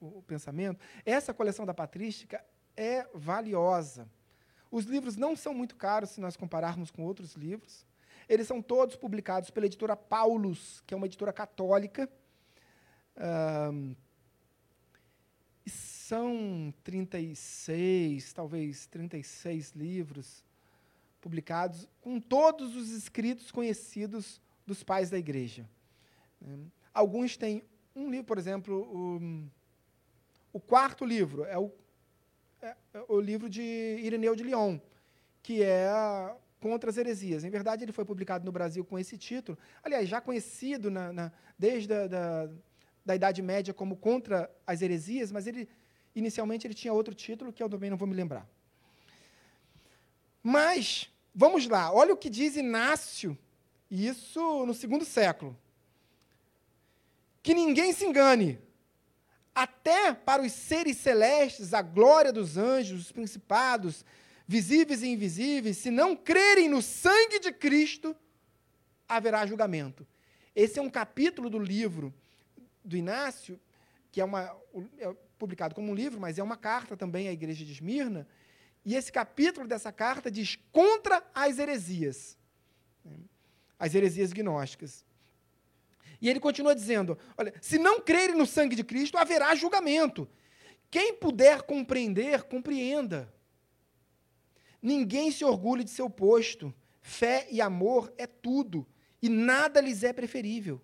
[0.00, 2.44] o, o, pensamento, essa coleção da patrística
[2.76, 4.10] é valiosa.
[4.68, 7.86] Os livros não são muito caros se nós compararmos com outros livros.
[8.28, 12.10] Eles são todos publicados pela editora Paulus, que é uma editora católica.
[13.72, 13.94] Um,
[16.06, 20.44] são 36, talvez 36 livros
[21.20, 25.68] publicados com todos os escritos conhecidos dos pais da igreja.
[26.94, 29.48] Alguns têm um livro, por exemplo, o,
[30.52, 31.72] o quarto livro é o,
[32.62, 33.62] é, é o livro de
[34.00, 34.78] Ireneu de Lyon,
[35.42, 35.90] que é
[36.60, 37.42] contra as heresias.
[37.42, 41.32] Em verdade, ele foi publicado no Brasil com esse título, aliás, já conhecido na, na,
[41.58, 42.48] desde a da,
[43.04, 45.68] da Idade Média como Contra as Heresias, mas ele
[46.16, 48.48] inicialmente ele tinha outro título que eu também não vou me lembrar.
[50.42, 53.38] Mas, vamos lá, olha o que diz Inácio,
[53.90, 55.56] isso no segundo século.
[57.42, 58.58] Que ninguém se engane.
[59.54, 64.04] Até para os seres celestes, a glória dos anjos, os principados,
[64.46, 68.16] visíveis e invisíveis, se não crerem no sangue de Cristo,
[69.08, 70.06] haverá julgamento.
[70.54, 72.12] Esse é um capítulo do livro
[72.84, 73.60] do Inácio,
[74.12, 74.56] que é, uma,
[74.98, 78.26] é publicado como um livro, mas é uma carta também à igreja de Esmirna.
[78.84, 82.38] E esse capítulo dessa carta diz contra as heresias,
[83.04, 83.16] né?
[83.78, 85.04] as heresias gnósticas.
[86.20, 90.28] E ele continua dizendo: olha, se não crerem no sangue de Cristo, haverá julgamento.
[90.90, 93.32] Quem puder compreender, compreenda.
[94.80, 96.72] Ninguém se orgulhe de seu posto.
[97.02, 98.86] Fé e amor é tudo,
[99.22, 100.80] e nada lhes é preferível.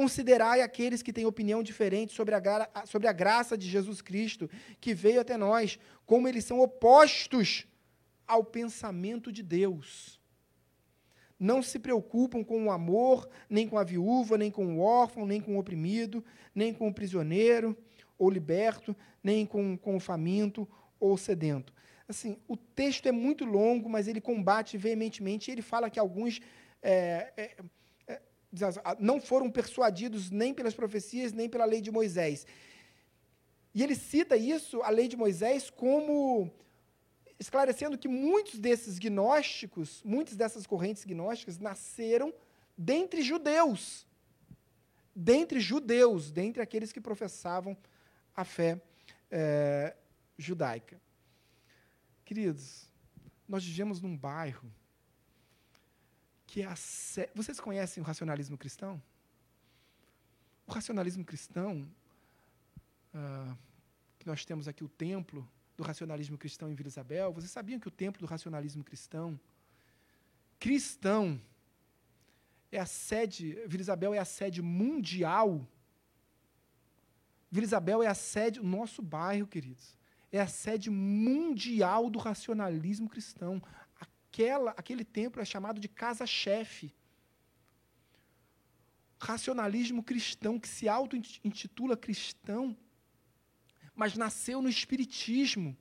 [0.00, 2.40] Considerai aqueles que têm opinião diferente sobre a,
[2.86, 4.48] sobre a graça de Jesus Cristo,
[4.80, 7.66] que veio até nós, como eles são opostos
[8.26, 10.18] ao pensamento de Deus
[11.38, 15.40] não se preocupam com o amor, nem com a viúva, nem com o órfão, nem
[15.40, 17.76] com o oprimido, nem com o prisioneiro
[18.18, 20.68] ou liberto, nem com, com o faminto
[20.98, 21.72] ou sedento.
[22.08, 25.50] Assim, o texto é muito longo, mas ele combate veementemente.
[25.50, 26.40] Ele fala que alguns
[26.82, 27.56] é, é,
[28.98, 32.46] não foram persuadidos nem pelas profecias, nem pela lei de Moisés.
[33.74, 36.50] E ele cita isso, a lei de Moisés, como
[37.38, 42.32] esclarecendo que muitos desses gnósticos, muitas dessas correntes gnósticas nasceram
[42.76, 44.06] dentre judeus.
[45.14, 47.76] Dentre judeus, dentre aqueles que professavam
[48.34, 48.80] a fé
[49.30, 49.94] é,
[50.36, 51.00] judaica.
[52.24, 52.88] Queridos,
[53.48, 54.72] nós vivemos num bairro
[56.48, 56.74] que é a.
[57.34, 59.00] Vocês conhecem o racionalismo cristão?
[60.66, 61.86] O racionalismo cristão,
[63.14, 63.56] uh,
[64.18, 67.86] que nós temos aqui o templo, do racionalismo cristão em Vila Isabel, vocês sabiam que
[67.86, 69.38] o templo do racionalismo cristão,
[70.58, 71.40] cristão,
[72.72, 75.64] é a sede, Vila Isabel é a sede mundial.
[77.50, 79.96] Vila Isabel é a sede, o nosso bairro, queridos,
[80.32, 83.62] é a sede mundial do racionalismo cristão.
[84.38, 86.94] Aquela, aquele templo é chamado de casa-chefe.
[89.18, 92.78] Racionalismo cristão, que se auto-intitula cristão,
[93.96, 95.76] mas nasceu no Espiritismo.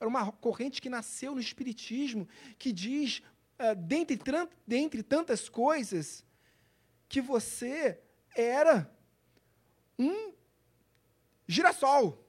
[0.00, 2.28] Era uma corrente que nasceu no Espiritismo,
[2.58, 3.22] que diz,
[3.60, 4.18] uh, dentre,
[4.66, 6.26] dentre tantas coisas,
[7.08, 8.02] que você
[8.34, 8.92] era
[9.96, 10.34] um
[11.46, 12.28] girassol.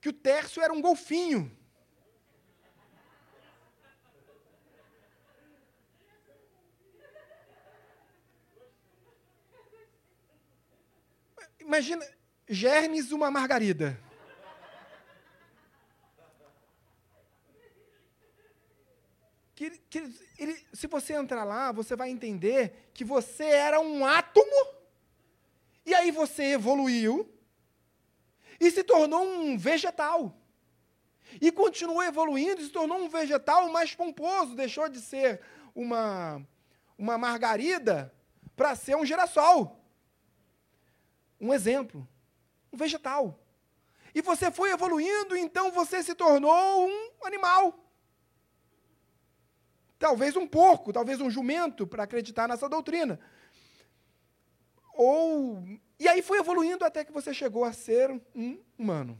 [0.00, 1.54] Que o Tércio era um golfinho.
[11.64, 12.06] Imagina,
[12.48, 13.98] Germes uma margarida.
[19.54, 24.74] Que, que, ele, se você entrar lá, você vai entender que você era um átomo,
[25.86, 27.32] e aí você evoluiu
[28.60, 30.36] e se tornou um vegetal.
[31.40, 35.40] E continuou evoluindo e se tornou um vegetal mais pomposo, deixou de ser
[35.74, 36.44] uma,
[36.98, 38.12] uma margarida
[38.54, 39.83] para ser um girassol.
[41.40, 42.08] Um exemplo
[42.74, 43.38] um vegetal.
[44.14, 47.78] E você foi evoluindo, então você se tornou um animal.
[49.98, 53.18] Talvez um porco, talvez um jumento, para acreditar nessa doutrina.
[54.92, 55.64] ou
[55.98, 59.18] e aí foi evoluindo até que você chegou a ser um humano.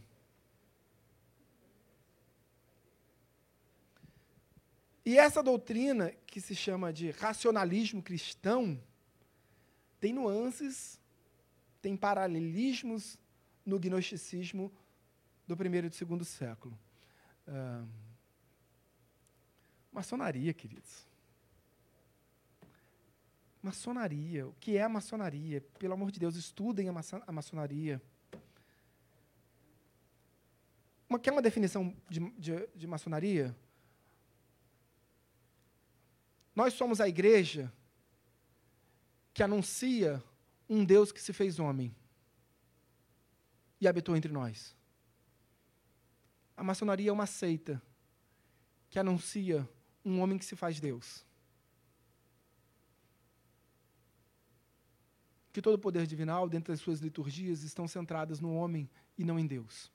[5.07, 8.83] E essa doutrina, que se chama de racionalismo cristão,
[10.01, 10.99] tem nuances,
[11.85, 13.19] tem paralelismos
[13.63, 14.73] no gnosticismo
[15.47, 16.79] do primeiro e do segundo século.
[17.47, 17.87] Uh,
[19.93, 21.07] maçonaria, queridos.
[23.63, 24.47] Maçonaria.
[24.49, 25.61] O que é a maçonaria?
[25.79, 28.01] Pelo amor de Deus, estudem a, maço a maçonaria.
[31.07, 33.55] Uma, quer uma definição de, de, de maçonaria?
[36.57, 37.71] Nós somos a igreja
[39.35, 40.25] que anuncia
[40.69, 41.95] um Deus que se fez homem
[43.81, 44.77] e habitou entre nós.
[46.57, 47.83] A maçonaria é uma seita
[48.89, 49.69] que anuncia
[50.05, 51.25] um homem que se faz Deus.
[55.55, 59.39] que todo o poder divinal, dentro das suas liturgias, estão centradas no homem e não
[59.39, 59.89] em Deus.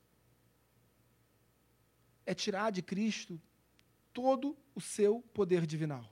[2.26, 3.40] É tirar de Cristo
[4.14, 6.10] todo o seu poder divinal.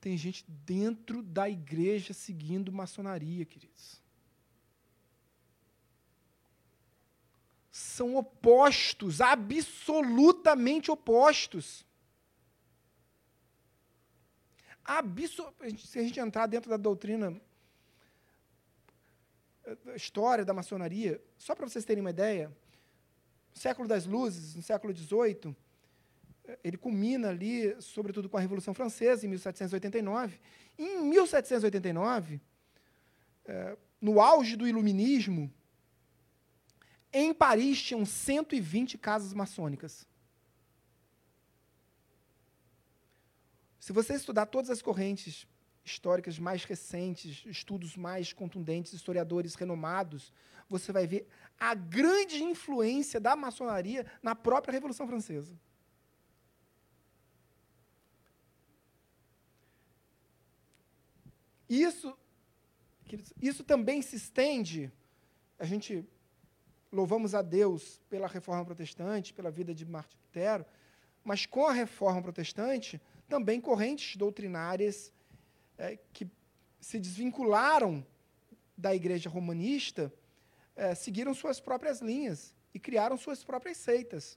[0.00, 4.00] Tem gente dentro da igreja seguindo maçonaria, queridos.
[7.70, 11.84] São opostos, absolutamente opostos.
[15.78, 17.40] se a gente entrar dentro da doutrina,
[19.84, 22.48] da história da maçonaria, só para vocês terem uma ideia,
[23.54, 25.54] no século das luzes, no século XVIII,
[26.62, 30.40] ele culmina ali, sobretudo com a Revolução Francesa, em 1789.
[30.78, 32.40] E em 1789,
[33.44, 35.52] é, no auge do iluminismo,
[37.12, 40.06] em Paris tinham 120 casas maçônicas.
[43.78, 45.46] Se você estudar todas as correntes
[45.84, 50.32] históricas mais recentes, estudos mais contundentes, historiadores renomados,
[50.68, 51.26] você vai ver
[51.58, 55.58] a grande influência da maçonaria na própria Revolução Francesa.
[61.70, 62.18] Isso,
[63.40, 64.90] isso também se estende,
[65.56, 66.04] a gente
[66.90, 70.66] louvamos a Deus pela reforma protestante, pela vida de Martin Lutero,
[71.22, 75.12] mas com a reforma protestante, também correntes doutrinárias
[75.78, 76.28] é, que
[76.80, 78.04] se desvincularam
[78.76, 80.12] da igreja romanista,
[80.74, 84.36] é, seguiram suas próprias linhas e criaram suas próprias seitas,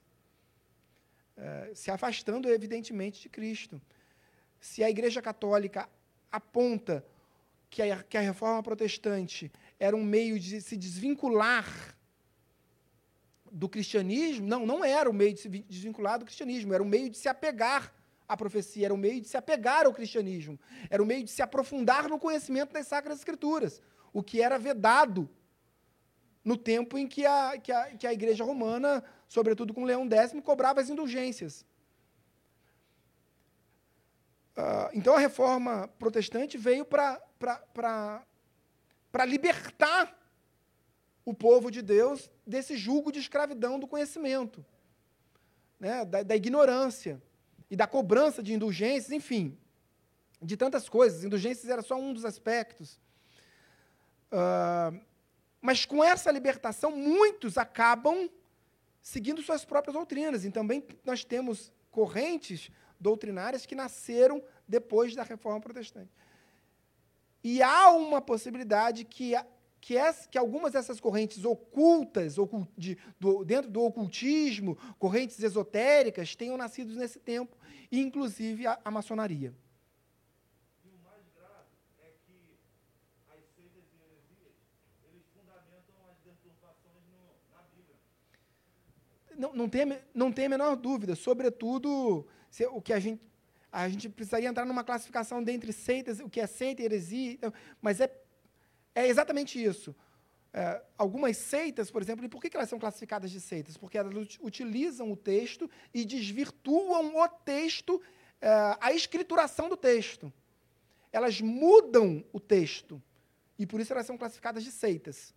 [1.36, 3.82] é, se afastando, evidentemente, de Cristo.
[4.60, 5.88] Se a igreja católica
[6.30, 7.04] aponta
[7.74, 9.50] que a, que a reforma protestante
[9.80, 11.66] era um meio de se desvincular
[13.50, 17.10] do cristianismo, não, não era o meio de se desvincular do cristianismo, era um meio
[17.10, 17.92] de se apegar
[18.28, 20.56] a profecia, era o meio de se apegar ao cristianismo,
[20.88, 25.28] era o meio de se aprofundar no conhecimento das Sacras Escrituras, o que era vedado
[26.44, 30.32] no tempo em que a, que a, que a Igreja Romana, sobretudo com Leão X,
[30.44, 31.66] cobrava as indulgências.
[34.56, 37.20] Uh, então a reforma protestante veio para
[39.26, 40.16] libertar
[41.24, 44.64] o povo de Deus desse julgo de escravidão do conhecimento,
[45.80, 47.20] né, da, da ignorância
[47.70, 49.58] e da cobrança de indulgências, enfim,
[50.40, 51.24] de tantas coisas.
[51.24, 53.00] Indulgências era só um dos aspectos.
[54.30, 55.00] Uh,
[55.60, 58.28] mas com essa libertação, muitos acabam
[59.00, 60.44] seguindo suas próprias doutrinas.
[60.44, 66.10] E também nós temos correntes doutrinárias que nasceram depois da reforma protestante.
[67.42, 69.34] E há uma possibilidade que
[69.84, 76.34] que, essa, que algumas dessas correntes ocultas, ocult, de, do, dentro do ocultismo, correntes esotéricas,
[76.34, 77.54] tenham nascido nesse tempo,
[77.92, 79.54] inclusive a, a maçonaria.
[81.12, 81.26] As
[89.30, 89.38] as.
[89.38, 93.20] Não, não, tem, não tem a menor dúvida, sobretudo se, o que a gente
[93.72, 97.52] a gente precisaria entrar numa classificação dentre seitas, o que é seita heresia, então,
[97.82, 98.08] mas é
[98.94, 99.94] é exatamente isso.
[100.52, 103.76] É, algumas seitas, por exemplo, e por que, que elas são classificadas de seitas?
[103.76, 108.00] Porque elas utilizam o texto e desvirtuam o texto,
[108.40, 108.48] é,
[108.80, 110.32] a escrituração do texto.
[111.10, 113.02] Elas mudam o texto.
[113.58, 115.34] E por isso elas são classificadas de seitas.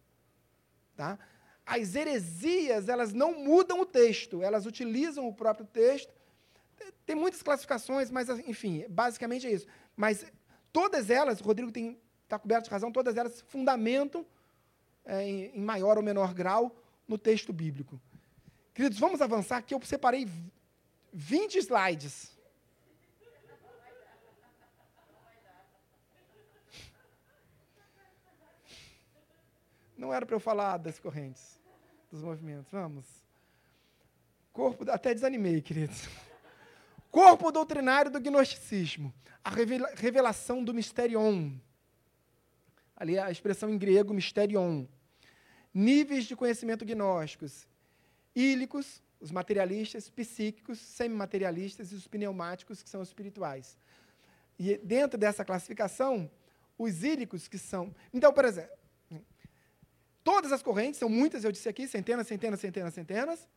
[0.96, 1.18] Tá?
[1.66, 6.14] As heresias, elas não mudam o texto, elas utilizam o próprio texto.
[7.06, 9.66] Tem muitas classificações, mas, enfim, basicamente é isso.
[9.96, 10.26] Mas
[10.72, 11.72] todas elas, o Rodrigo
[12.24, 14.26] está coberto de razão, todas elas fundamentam,
[15.06, 16.76] é, em, em maior ou menor grau,
[17.08, 18.00] no texto bíblico.
[18.74, 20.28] Queridos, vamos avançar, que eu separei
[21.14, 22.38] 20 slides.
[29.98, 31.60] Não era para eu falar das correntes,
[32.12, 32.72] dos movimentos.
[32.72, 33.06] Vamos.
[34.54, 36.08] Corpo, até desanimei, queridos.
[37.12, 39.14] Corpo doutrinário do gnosticismo.
[39.44, 39.52] A
[39.96, 41.52] revelação do mysterion.
[42.96, 44.86] Ali a expressão em grego, mysterion.
[45.74, 47.68] Níveis de conhecimento gnósticos.
[48.36, 53.78] Ílicos, os materialistas, psíquicos, semimaterialistas e os pneumáticos, que são os espirituais.
[54.60, 56.30] E dentro dessa classificação,
[56.78, 57.94] os ílicos, que são.
[58.14, 58.76] Então, por exemplo,
[60.24, 63.48] todas as correntes, são muitas, eu disse aqui, centenas, centenas, centenas, centenas.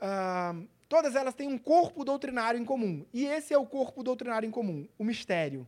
[0.00, 3.04] Uh, todas elas têm um corpo doutrinário em comum.
[3.12, 5.66] E esse é o corpo doutrinário em comum, o mistério.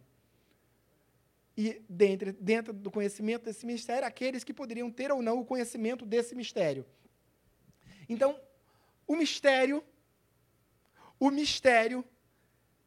[1.56, 6.06] E dentro, dentro do conhecimento desse mistério, aqueles que poderiam ter ou não o conhecimento
[6.06, 6.86] desse mistério.
[8.08, 8.40] Então,
[9.06, 9.84] o mistério,
[11.18, 12.04] o mistério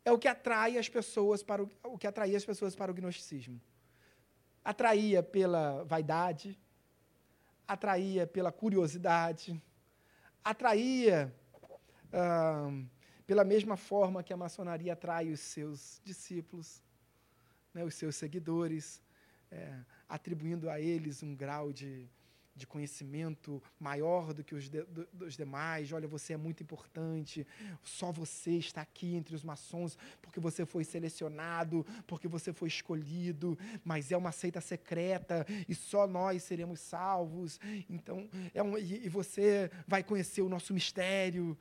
[0.03, 2.95] é o que atrai as pessoas para o, o que atraía as pessoas para o
[2.95, 3.61] gnosticismo.
[4.65, 6.57] Atraía pela vaidade,
[7.67, 9.61] atraía pela curiosidade,
[10.43, 11.33] atraía
[13.25, 16.81] pela mesma forma que a maçonaria atrai os seus discípulos,
[17.73, 19.01] né, os seus seguidores,
[19.51, 22.09] é, atribuindo a eles um grau de
[22.55, 25.91] de conhecimento maior do que os de, do, dos demais.
[25.91, 27.47] Olha, você é muito importante.
[27.81, 33.57] Só você está aqui entre os maçons porque você foi selecionado, porque você foi escolhido.
[33.83, 37.59] Mas é uma seita secreta e só nós seremos salvos.
[37.89, 41.57] Então, é um, e, e você vai conhecer o nosso mistério.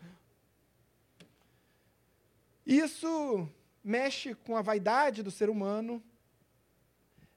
[2.67, 3.49] Isso
[3.83, 6.03] mexe com a vaidade do ser humano.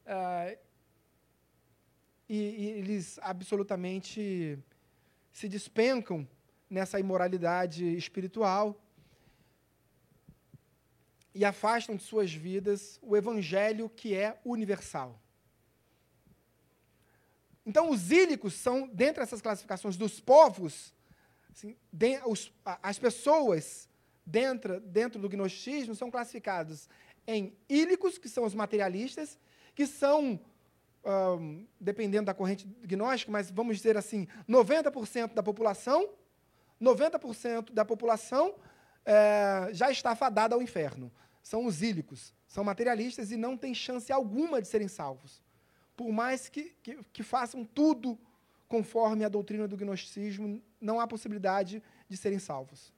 [0.05, 0.57] Uh,
[2.29, 4.57] e, e eles absolutamente
[5.31, 6.27] se despencam
[6.69, 8.79] nessa imoralidade espiritual
[11.33, 15.19] e afastam de suas vidas o evangelho que é universal.
[17.65, 20.93] Então, os ílicos são, dentro dessas classificações dos povos,
[21.51, 23.89] assim, de, os, as pessoas
[24.25, 26.89] dentro, dentro do gnosticismo são classificadas
[27.27, 29.37] em ílicos, que são os materialistas,
[29.73, 30.39] que são
[31.05, 36.09] um, dependendo da corrente gnóstica, mas vamos dizer assim, 90% da população,
[36.81, 38.55] 90% da população
[39.05, 41.11] é, já está fadada ao inferno.
[41.41, 45.43] São os ílicos, são materialistas e não têm chance alguma de serem salvos.
[45.95, 48.17] Por mais que, que, que façam tudo
[48.67, 52.91] conforme a doutrina do gnosticismo, não há possibilidade de serem salvos.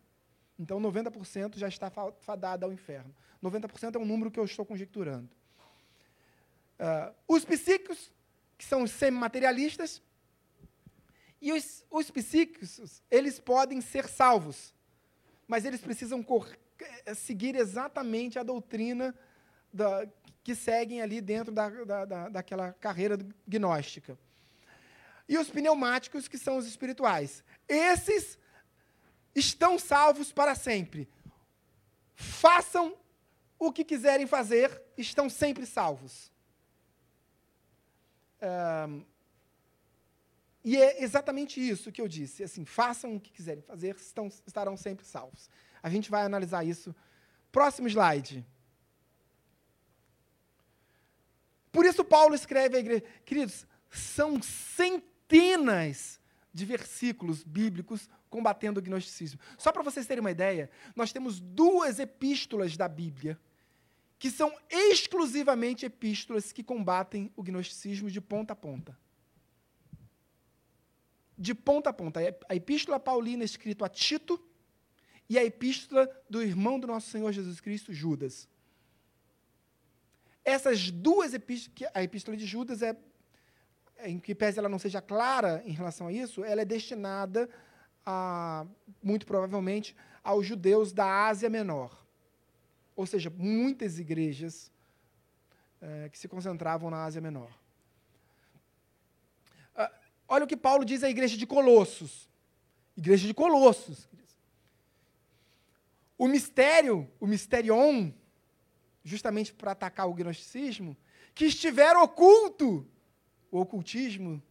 [0.60, 3.14] Então, 90% já está fadada ao inferno.
[3.43, 5.30] 90% é um número que eu estou conjecturando.
[6.80, 8.12] Uh, os psíquicos,
[8.58, 10.01] que são os semimaterialistas,
[11.41, 14.74] e os, os psíquicos, eles podem ser salvos,
[15.47, 16.26] mas eles precisam
[17.05, 19.14] eh, seguir exatamente a doutrina
[19.72, 20.08] da,
[20.43, 24.18] que seguem ali dentro da, da, da, daquela carreira gnóstica.
[25.30, 27.43] E os pneumáticos, que são os espirituais.
[27.68, 28.39] Esses
[29.38, 31.08] estão salvos para sempre.
[32.14, 32.98] Façam
[33.60, 36.32] o que quiserem fazer, estão sempre salvos
[40.64, 42.44] e é exatamente isso que eu disse.
[42.44, 45.50] Assim, façam o que quiserem fazer, estão, estarão sempre salvos.
[45.82, 46.96] A gente vai analisar isso.
[47.52, 48.46] Próximo slide.
[51.72, 56.20] Por isso Paulo escreve à igreja, queridos, são centenas
[56.54, 59.40] de versículos bíblicos combatendo o gnosticismo.
[59.58, 63.40] Só para vocês terem uma ideia, nós temos duas epístolas da Bíblia
[64.20, 68.98] que são exclusivamente epístolas que combatem o gnosticismo de ponta a ponta.
[71.38, 72.20] De ponta a ponta.
[72.50, 74.44] A epístola paulina escrita a Tito
[75.30, 78.50] e a epístola do irmão do nosso Senhor Jesus Cristo, Judas.
[80.44, 82.98] Essas duas epístolas, a epístola de Judas é,
[84.04, 87.48] em que pese ela não seja clara em relação a isso, ela é destinada
[88.08, 88.66] a,
[89.03, 89.93] muito provavelmente,
[90.24, 92.08] aos judeus da Ásia Menor
[92.97, 94.72] ou seja, muitas igrejas
[95.80, 97.51] é, que se concentravam na Ásia Menor.
[99.76, 99.93] Ah,
[100.28, 102.28] olha o que Paulo diz à igreja de Colossos.
[102.97, 104.10] Igreja de Colossos.
[106.18, 108.12] O mistério, o misterion,
[109.03, 110.97] justamente para atacar o gnosticismo,
[111.36, 112.89] que estiver oculto,
[113.51, 114.41] o ocultismo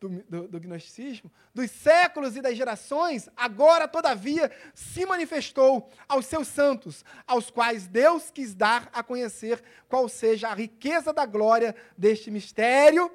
[0.00, 6.48] do, do, do, gnosticismo, dos séculos e das gerações, agora, todavia, se manifestou aos seus
[6.48, 12.30] santos, aos quais Deus quis dar a conhecer qual seja a riqueza da glória deste
[12.30, 13.12] mistério,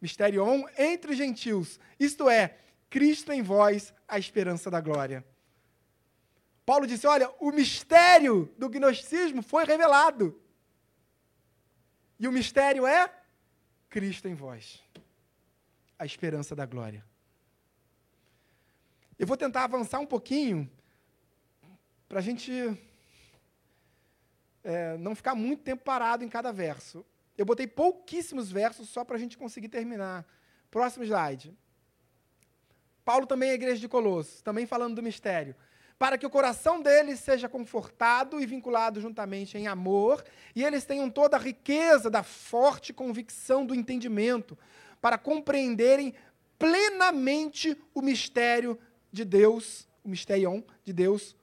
[0.00, 2.58] misterion, entre os gentios, isto é,
[2.90, 5.24] Cristo em vós, a esperança da glória.
[6.64, 10.40] Paulo disse: olha, o mistério do gnosticismo foi revelado.
[12.18, 13.12] E o mistério é
[13.88, 14.82] Cristo em vós.
[15.98, 17.04] A esperança da glória.
[19.18, 20.70] Eu vou tentar avançar um pouquinho
[22.08, 22.52] para a gente
[24.62, 27.04] é, não ficar muito tempo parado em cada verso.
[27.36, 30.26] Eu botei pouquíssimos versos só para a gente conseguir terminar.
[30.70, 31.56] Próximo slide.
[33.04, 35.54] Paulo também é igreja de Colossos, também falando do mistério.
[35.98, 40.24] Para que o coração deles seja confortado e vinculado juntamente em amor,
[40.54, 44.58] e eles tenham toda a riqueza da forte convicção do entendimento,
[45.06, 46.14] para compreenderem
[46.58, 48.76] plenamente o mistério
[49.12, 51.36] de Deus, o mistério de Deus,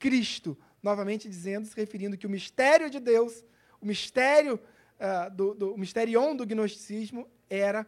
[0.00, 0.58] Cristo.
[0.82, 3.44] Novamente dizendo, se referindo que o mistério de Deus,
[3.80, 4.58] o mistério
[4.98, 7.86] uh, do, do o misterion do gnosticismo era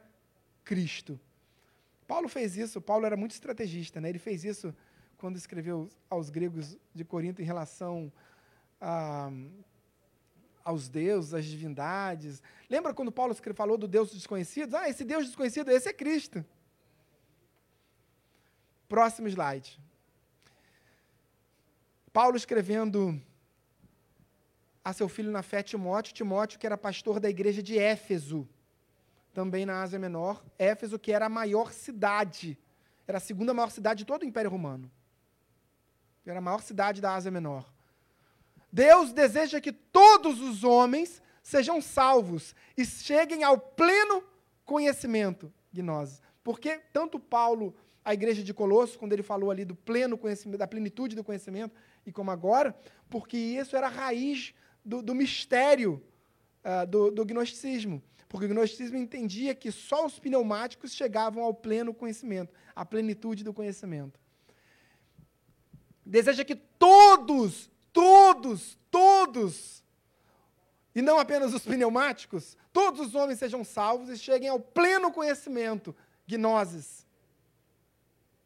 [0.62, 1.18] Cristo.
[2.07, 4.11] Paulo fez isso, Paulo era muito estrategista, né?
[4.11, 4.72] ele fez isso
[5.18, 8.12] quando escreveu aos gregos de Corinto em relação
[8.81, 9.33] a,
[10.66, 12.42] aos deuses, às divindades.
[12.68, 14.76] Lembra quando Paulo falou do Deus desconhecido?
[14.76, 16.44] Ah, esse Deus desconhecido, esse é Cristo.
[18.88, 19.80] Próximo slide.
[22.12, 23.20] Paulo escrevendo
[24.84, 28.48] a seu filho na fé Timóteo, Timóteo que era pastor da igreja de Éfeso,
[29.32, 32.58] também na Ásia Menor, Éfeso que era a maior cidade,
[33.06, 34.90] era a segunda maior cidade de todo o Império Romano.
[36.24, 37.76] Era a maior cidade da Ásia Menor.
[38.77, 44.22] Deus deseja que todos os homens sejam salvos e cheguem ao pleno
[44.66, 46.20] conhecimento, gnose.
[46.45, 47.74] Porque tanto Paulo,
[48.05, 51.74] a igreja de Colossos, quando ele falou ali do pleno conhecimento, da plenitude do conhecimento,
[52.05, 52.77] e como agora,
[53.09, 54.53] porque isso era a raiz
[54.85, 56.05] do, do mistério
[56.62, 58.03] uh, do, do gnosticismo.
[58.29, 63.55] Porque o gnosticismo entendia que só os pneumáticos chegavam ao pleno conhecimento, à plenitude do
[63.55, 64.20] conhecimento.
[66.05, 69.82] Deseja que todos, todos, todos,
[70.94, 75.97] e não apenas os pneumáticos, todos os homens sejam salvos e cheguem ao pleno conhecimento,
[76.26, 77.07] gnosis,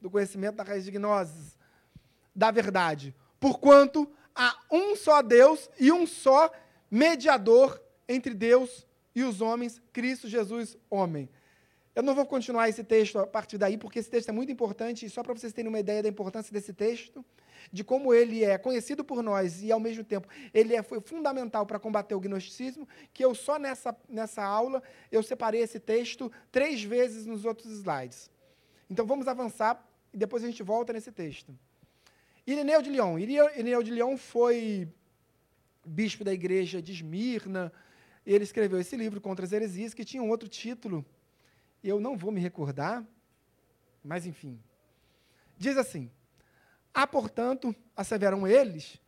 [0.00, 1.58] do conhecimento da raiz de gnosis,
[2.32, 3.12] da verdade.
[3.40, 6.48] Porquanto há um só Deus e um só
[6.88, 8.86] mediador entre Deus
[9.16, 11.28] e os homens, Cristo Jesus, homem.
[11.92, 15.04] Eu não vou continuar esse texto a partir daí, porque esse texto é muito importante,
[15.04, 17.24] e só para vocês terem uma ideia da importância desse texto,
[17.72, 21.66] de como ele é conhecido por nós e, ao mesmo tempo, ele é, foi fundamental
[21.66, 26.82] para combater o gnosticismo, que eu só nessa, nessa aula, eu separei esse texto três
[26.82, 28.30] vezes nos outros slides.
[28.88, 31.56] Então, vamos avançar e depois a gente volta nesse texto.
[32.46, 33.18] Irineu de Lyon.
[33.18, 34.88] Irineu de Lyon foi
[35.84, 37.72] bispo da igreja de Esmirna.
[38.26, 41.04] Ele escreveu esse livro contra as heresias, que tinha um outro título,
[41.82, 43.06] eu não vou me recordar,
[44.04, 44.60] mas enfim.
[45.56, 46.10] Diz assim:
[46.92, 49.00] Há, portanto, asseveram eles,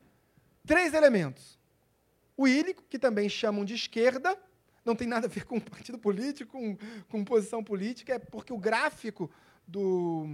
[0.66, 1.58] três elementos.
[2.36, 4.38] O ílico, que também chamam de esquerda,
[4.84, 6.76] não tem nada a ver com partido político, com,
[7.08, 9.30] com posição política, é porque o gráfico
[9.66, 10.26] do,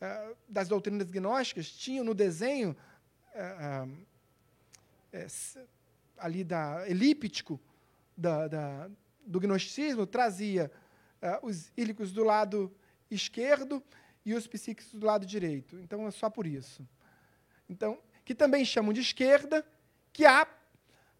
[0.00, 2.76] é, das doutrinas gnósticas tinha no desenho
[3.34, 3.86] é,
[5.12, 5.26] é,
[6.18, 7.60] ali da elíptico
[8.16, 8.90] da, da,
[9.24, 10.70] do gnosticismo, trazia
[11.42, 12.74] os ílicos do lado
[13.10, 13.82] esquerdo
[14.24, 15.78] e os psíquicos do lado direito.
[15.78, 16.86] Então é só por isso.
[17.68, 19.64] Então, que também chamam de esquerda,
[20.12, 20.46] que há,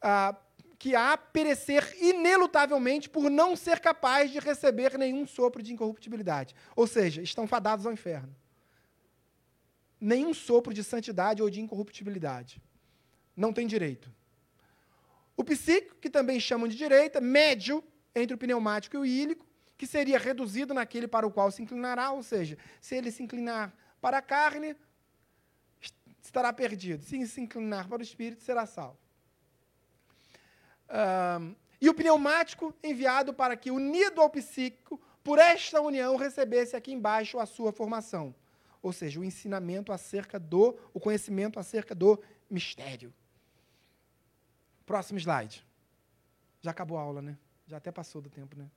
[0.00, 0.36] ah,
[0.78, 6.54] que há perecer inelutavelmente por não ser capaz de receber nenhum sopro de incorruptibilidade.
[6.76, 8.34] Ou seja, estão fadados ao inferno.
[10.00, 12.60] Nenhum sopro de santidade ou de incorruptibilidade.
[13.36, 14.12] Não tem direito.
[15.36, 17.82] O psíquico, que também chamam de direita, médio
[18.14, 19.46] entre o pneumático e o ílico,
[19.82, 23.74] que seria reduzido naquele para o qual se inclinará, ou seja, se ele se inclinar
[24.00, 24.76] para a carne,
[26.22, 27.02] estará perdido.
[27.02, 28.96] Se se inclinar para o espírito, será salvo.
[30.88, 36.92] Um, e o pneumático enviado para que, unido ao psíquico, por esta união recebesse aqui
[36.92, 38.32] embaixo a sua formação.
[38.80, 43.12] Ou seja, o ensinamento acerca do, o conhecimento acerca do mistério.
[44.86, 45.66] Próximo slide.
[46.60, 47.36] Já acabou a aula, né?
[47.66, 48.70] Já até passou do tempo, né?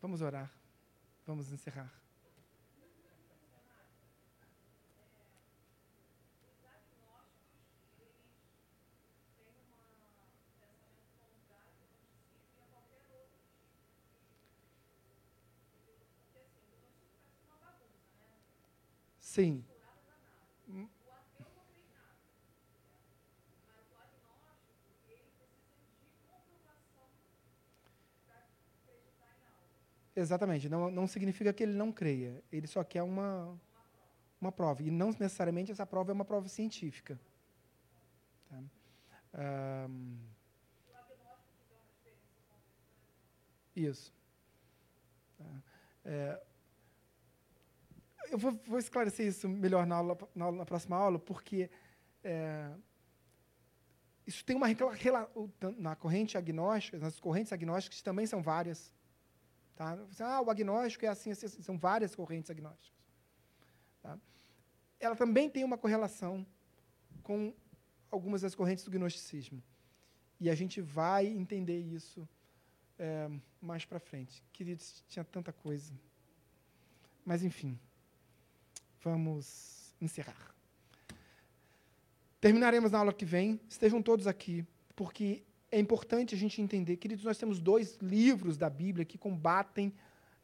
[0.00, 0.50] Vamos orar.
[1.26, 1.92] Vamos encerrar.
[19.18, 19.67] Sim.
[30.18, 30.68] Exatamente.
[30.68, 32.42] Não, não significa que ele não creia.
[32.50, 33.56] Ele só quer uma,
[34.40, 34.82] uma prova.
[34.82, 37.18] E não necessariamente essa prova é uma prova científica.
[38.48, 39.88] Tá?
[39.88, 40.18] Um,
[43.76, 44.12] isso.
[45.38, 45.62] Tá?
[46.04, 46.42] É,
[48.30, 51.70] eu vou, vou, esclarecer isso melhor na, aula, na, na próxima aula, porque
[52.24, 52.72] é,
[54.26, 54.66] isso tem uma
[55.78, 58.92] na corrente agnóstica, nas correntes agnósticas também são várias.
[59.78, 59.96] Tá?
[60.18, 63.00] Ah, o agnóstico é assim, assim, assim são várias correntes agnósticas.
[64.02, 64.18] Tá?
[64.98, 66.44] Ela também tem uma correlação
[67.22, 67.54] com
[68.10, 69.62] algumas das correntes do gnosticismo.
[70.40, 72.28] E a gente vai entender isso
[72.98, 74.44] é, mais para frente.
[74.52, 75.92] Queridos, tinha tanta coisa.
[77.24, 77.78] Mas, enfim,
[79.00, 80.52] vamos encerrar.
[82.40, 83.60] Terminaremos na aula que vem.
[83.68, 84.66] Estejam todos aqui,
[84.96, 86.96] porque é importante a gente entender.
[86.96, 89.92] Queridos, nós temos dois livros da Bíblia que combatem,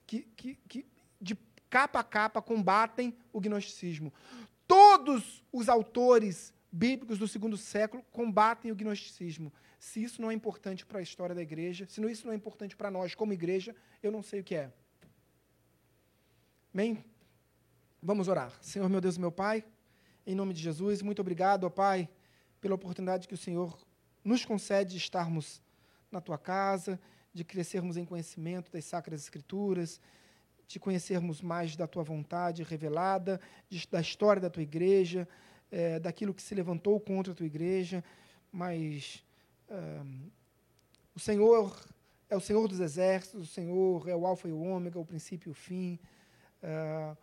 [0.06, 0.86] que, que, que
[1.20, 1.36] de
[1.70, 4.12] capa a capa combatem o gnosticismo.
[4.66, 9.52] Todos os autores bíblicos do segundo século combatem o gnosticismo.
[9.78, 12.76] Se isso não é importante para a história da igreja, se isso não é importante
[12.76, 14.72] para nós como igreja, eu não sei o que é.
[16.72, 17.04] Amém?
[18.02, 18.52] Vamos orar.
[18.60, 19.64] Senhor, meu Deus, meu Pai,
[20.26, 22.08] em nome de Jesus, muito obrigado, ó Pai,
[22.60, 23.78] pela oportunidade que o Senhor
[24.24, 25.60] nos concede de estarmos
[26.10, 26.98] na tua casa,
[27.32, 30.00] de crescermos em conhecimento das sacras escrituras,
[30.66, 35.28] de conhecermos mais da tua vontade revelada, de, da história da tua igreja,
[35.70, 38.02] é, daquilo que se levantou contra a tua igreja,
[38.50, 39.24] mas
[41.14, 41.76] o Senhor
[42.28, 45.50] é o Senhor dos exércitos, o Senhor é o Alfa e o Ômega, o princípio
[45.50, 45.98] e o fim.
[46.62, 47.16] Uh,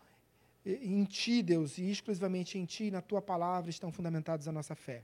[0.64, 5.04] em Ti, Deus, e exclusivamente em Ti, na Tua palavra, estão fundamentados a nossa fé.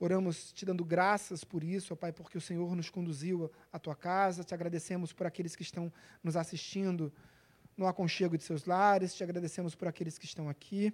[0.00, 3.96] Oramos te dando graças por isso, ó Pai, porque o Senhor nos conduziu à Tua
[3.96, 4.44] casa.
[4.44, 5.92] Te agradecemos por aqueles que estão
[6.22, 7.12] nos assistindo
[7.76, 9.14] no aconchego de seus lares.
[9.14, 10.92] Te agradecemos por aqueles que estão aqui,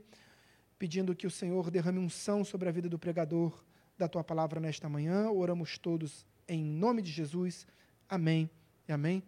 [0.78, 3.62] pedindo que o Senhor derrame unção sobre a vida do pregador
[3.98, 5.30] da Tua palavra nesta manhã.
[5.30, 7.66] Oramos todos em nome de Jesus.
[8.08, 8.48] Amém
[8.88, 9.22] e amém.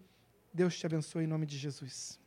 [0.55, 2.19] Deus te abençoe em nome de Jesus.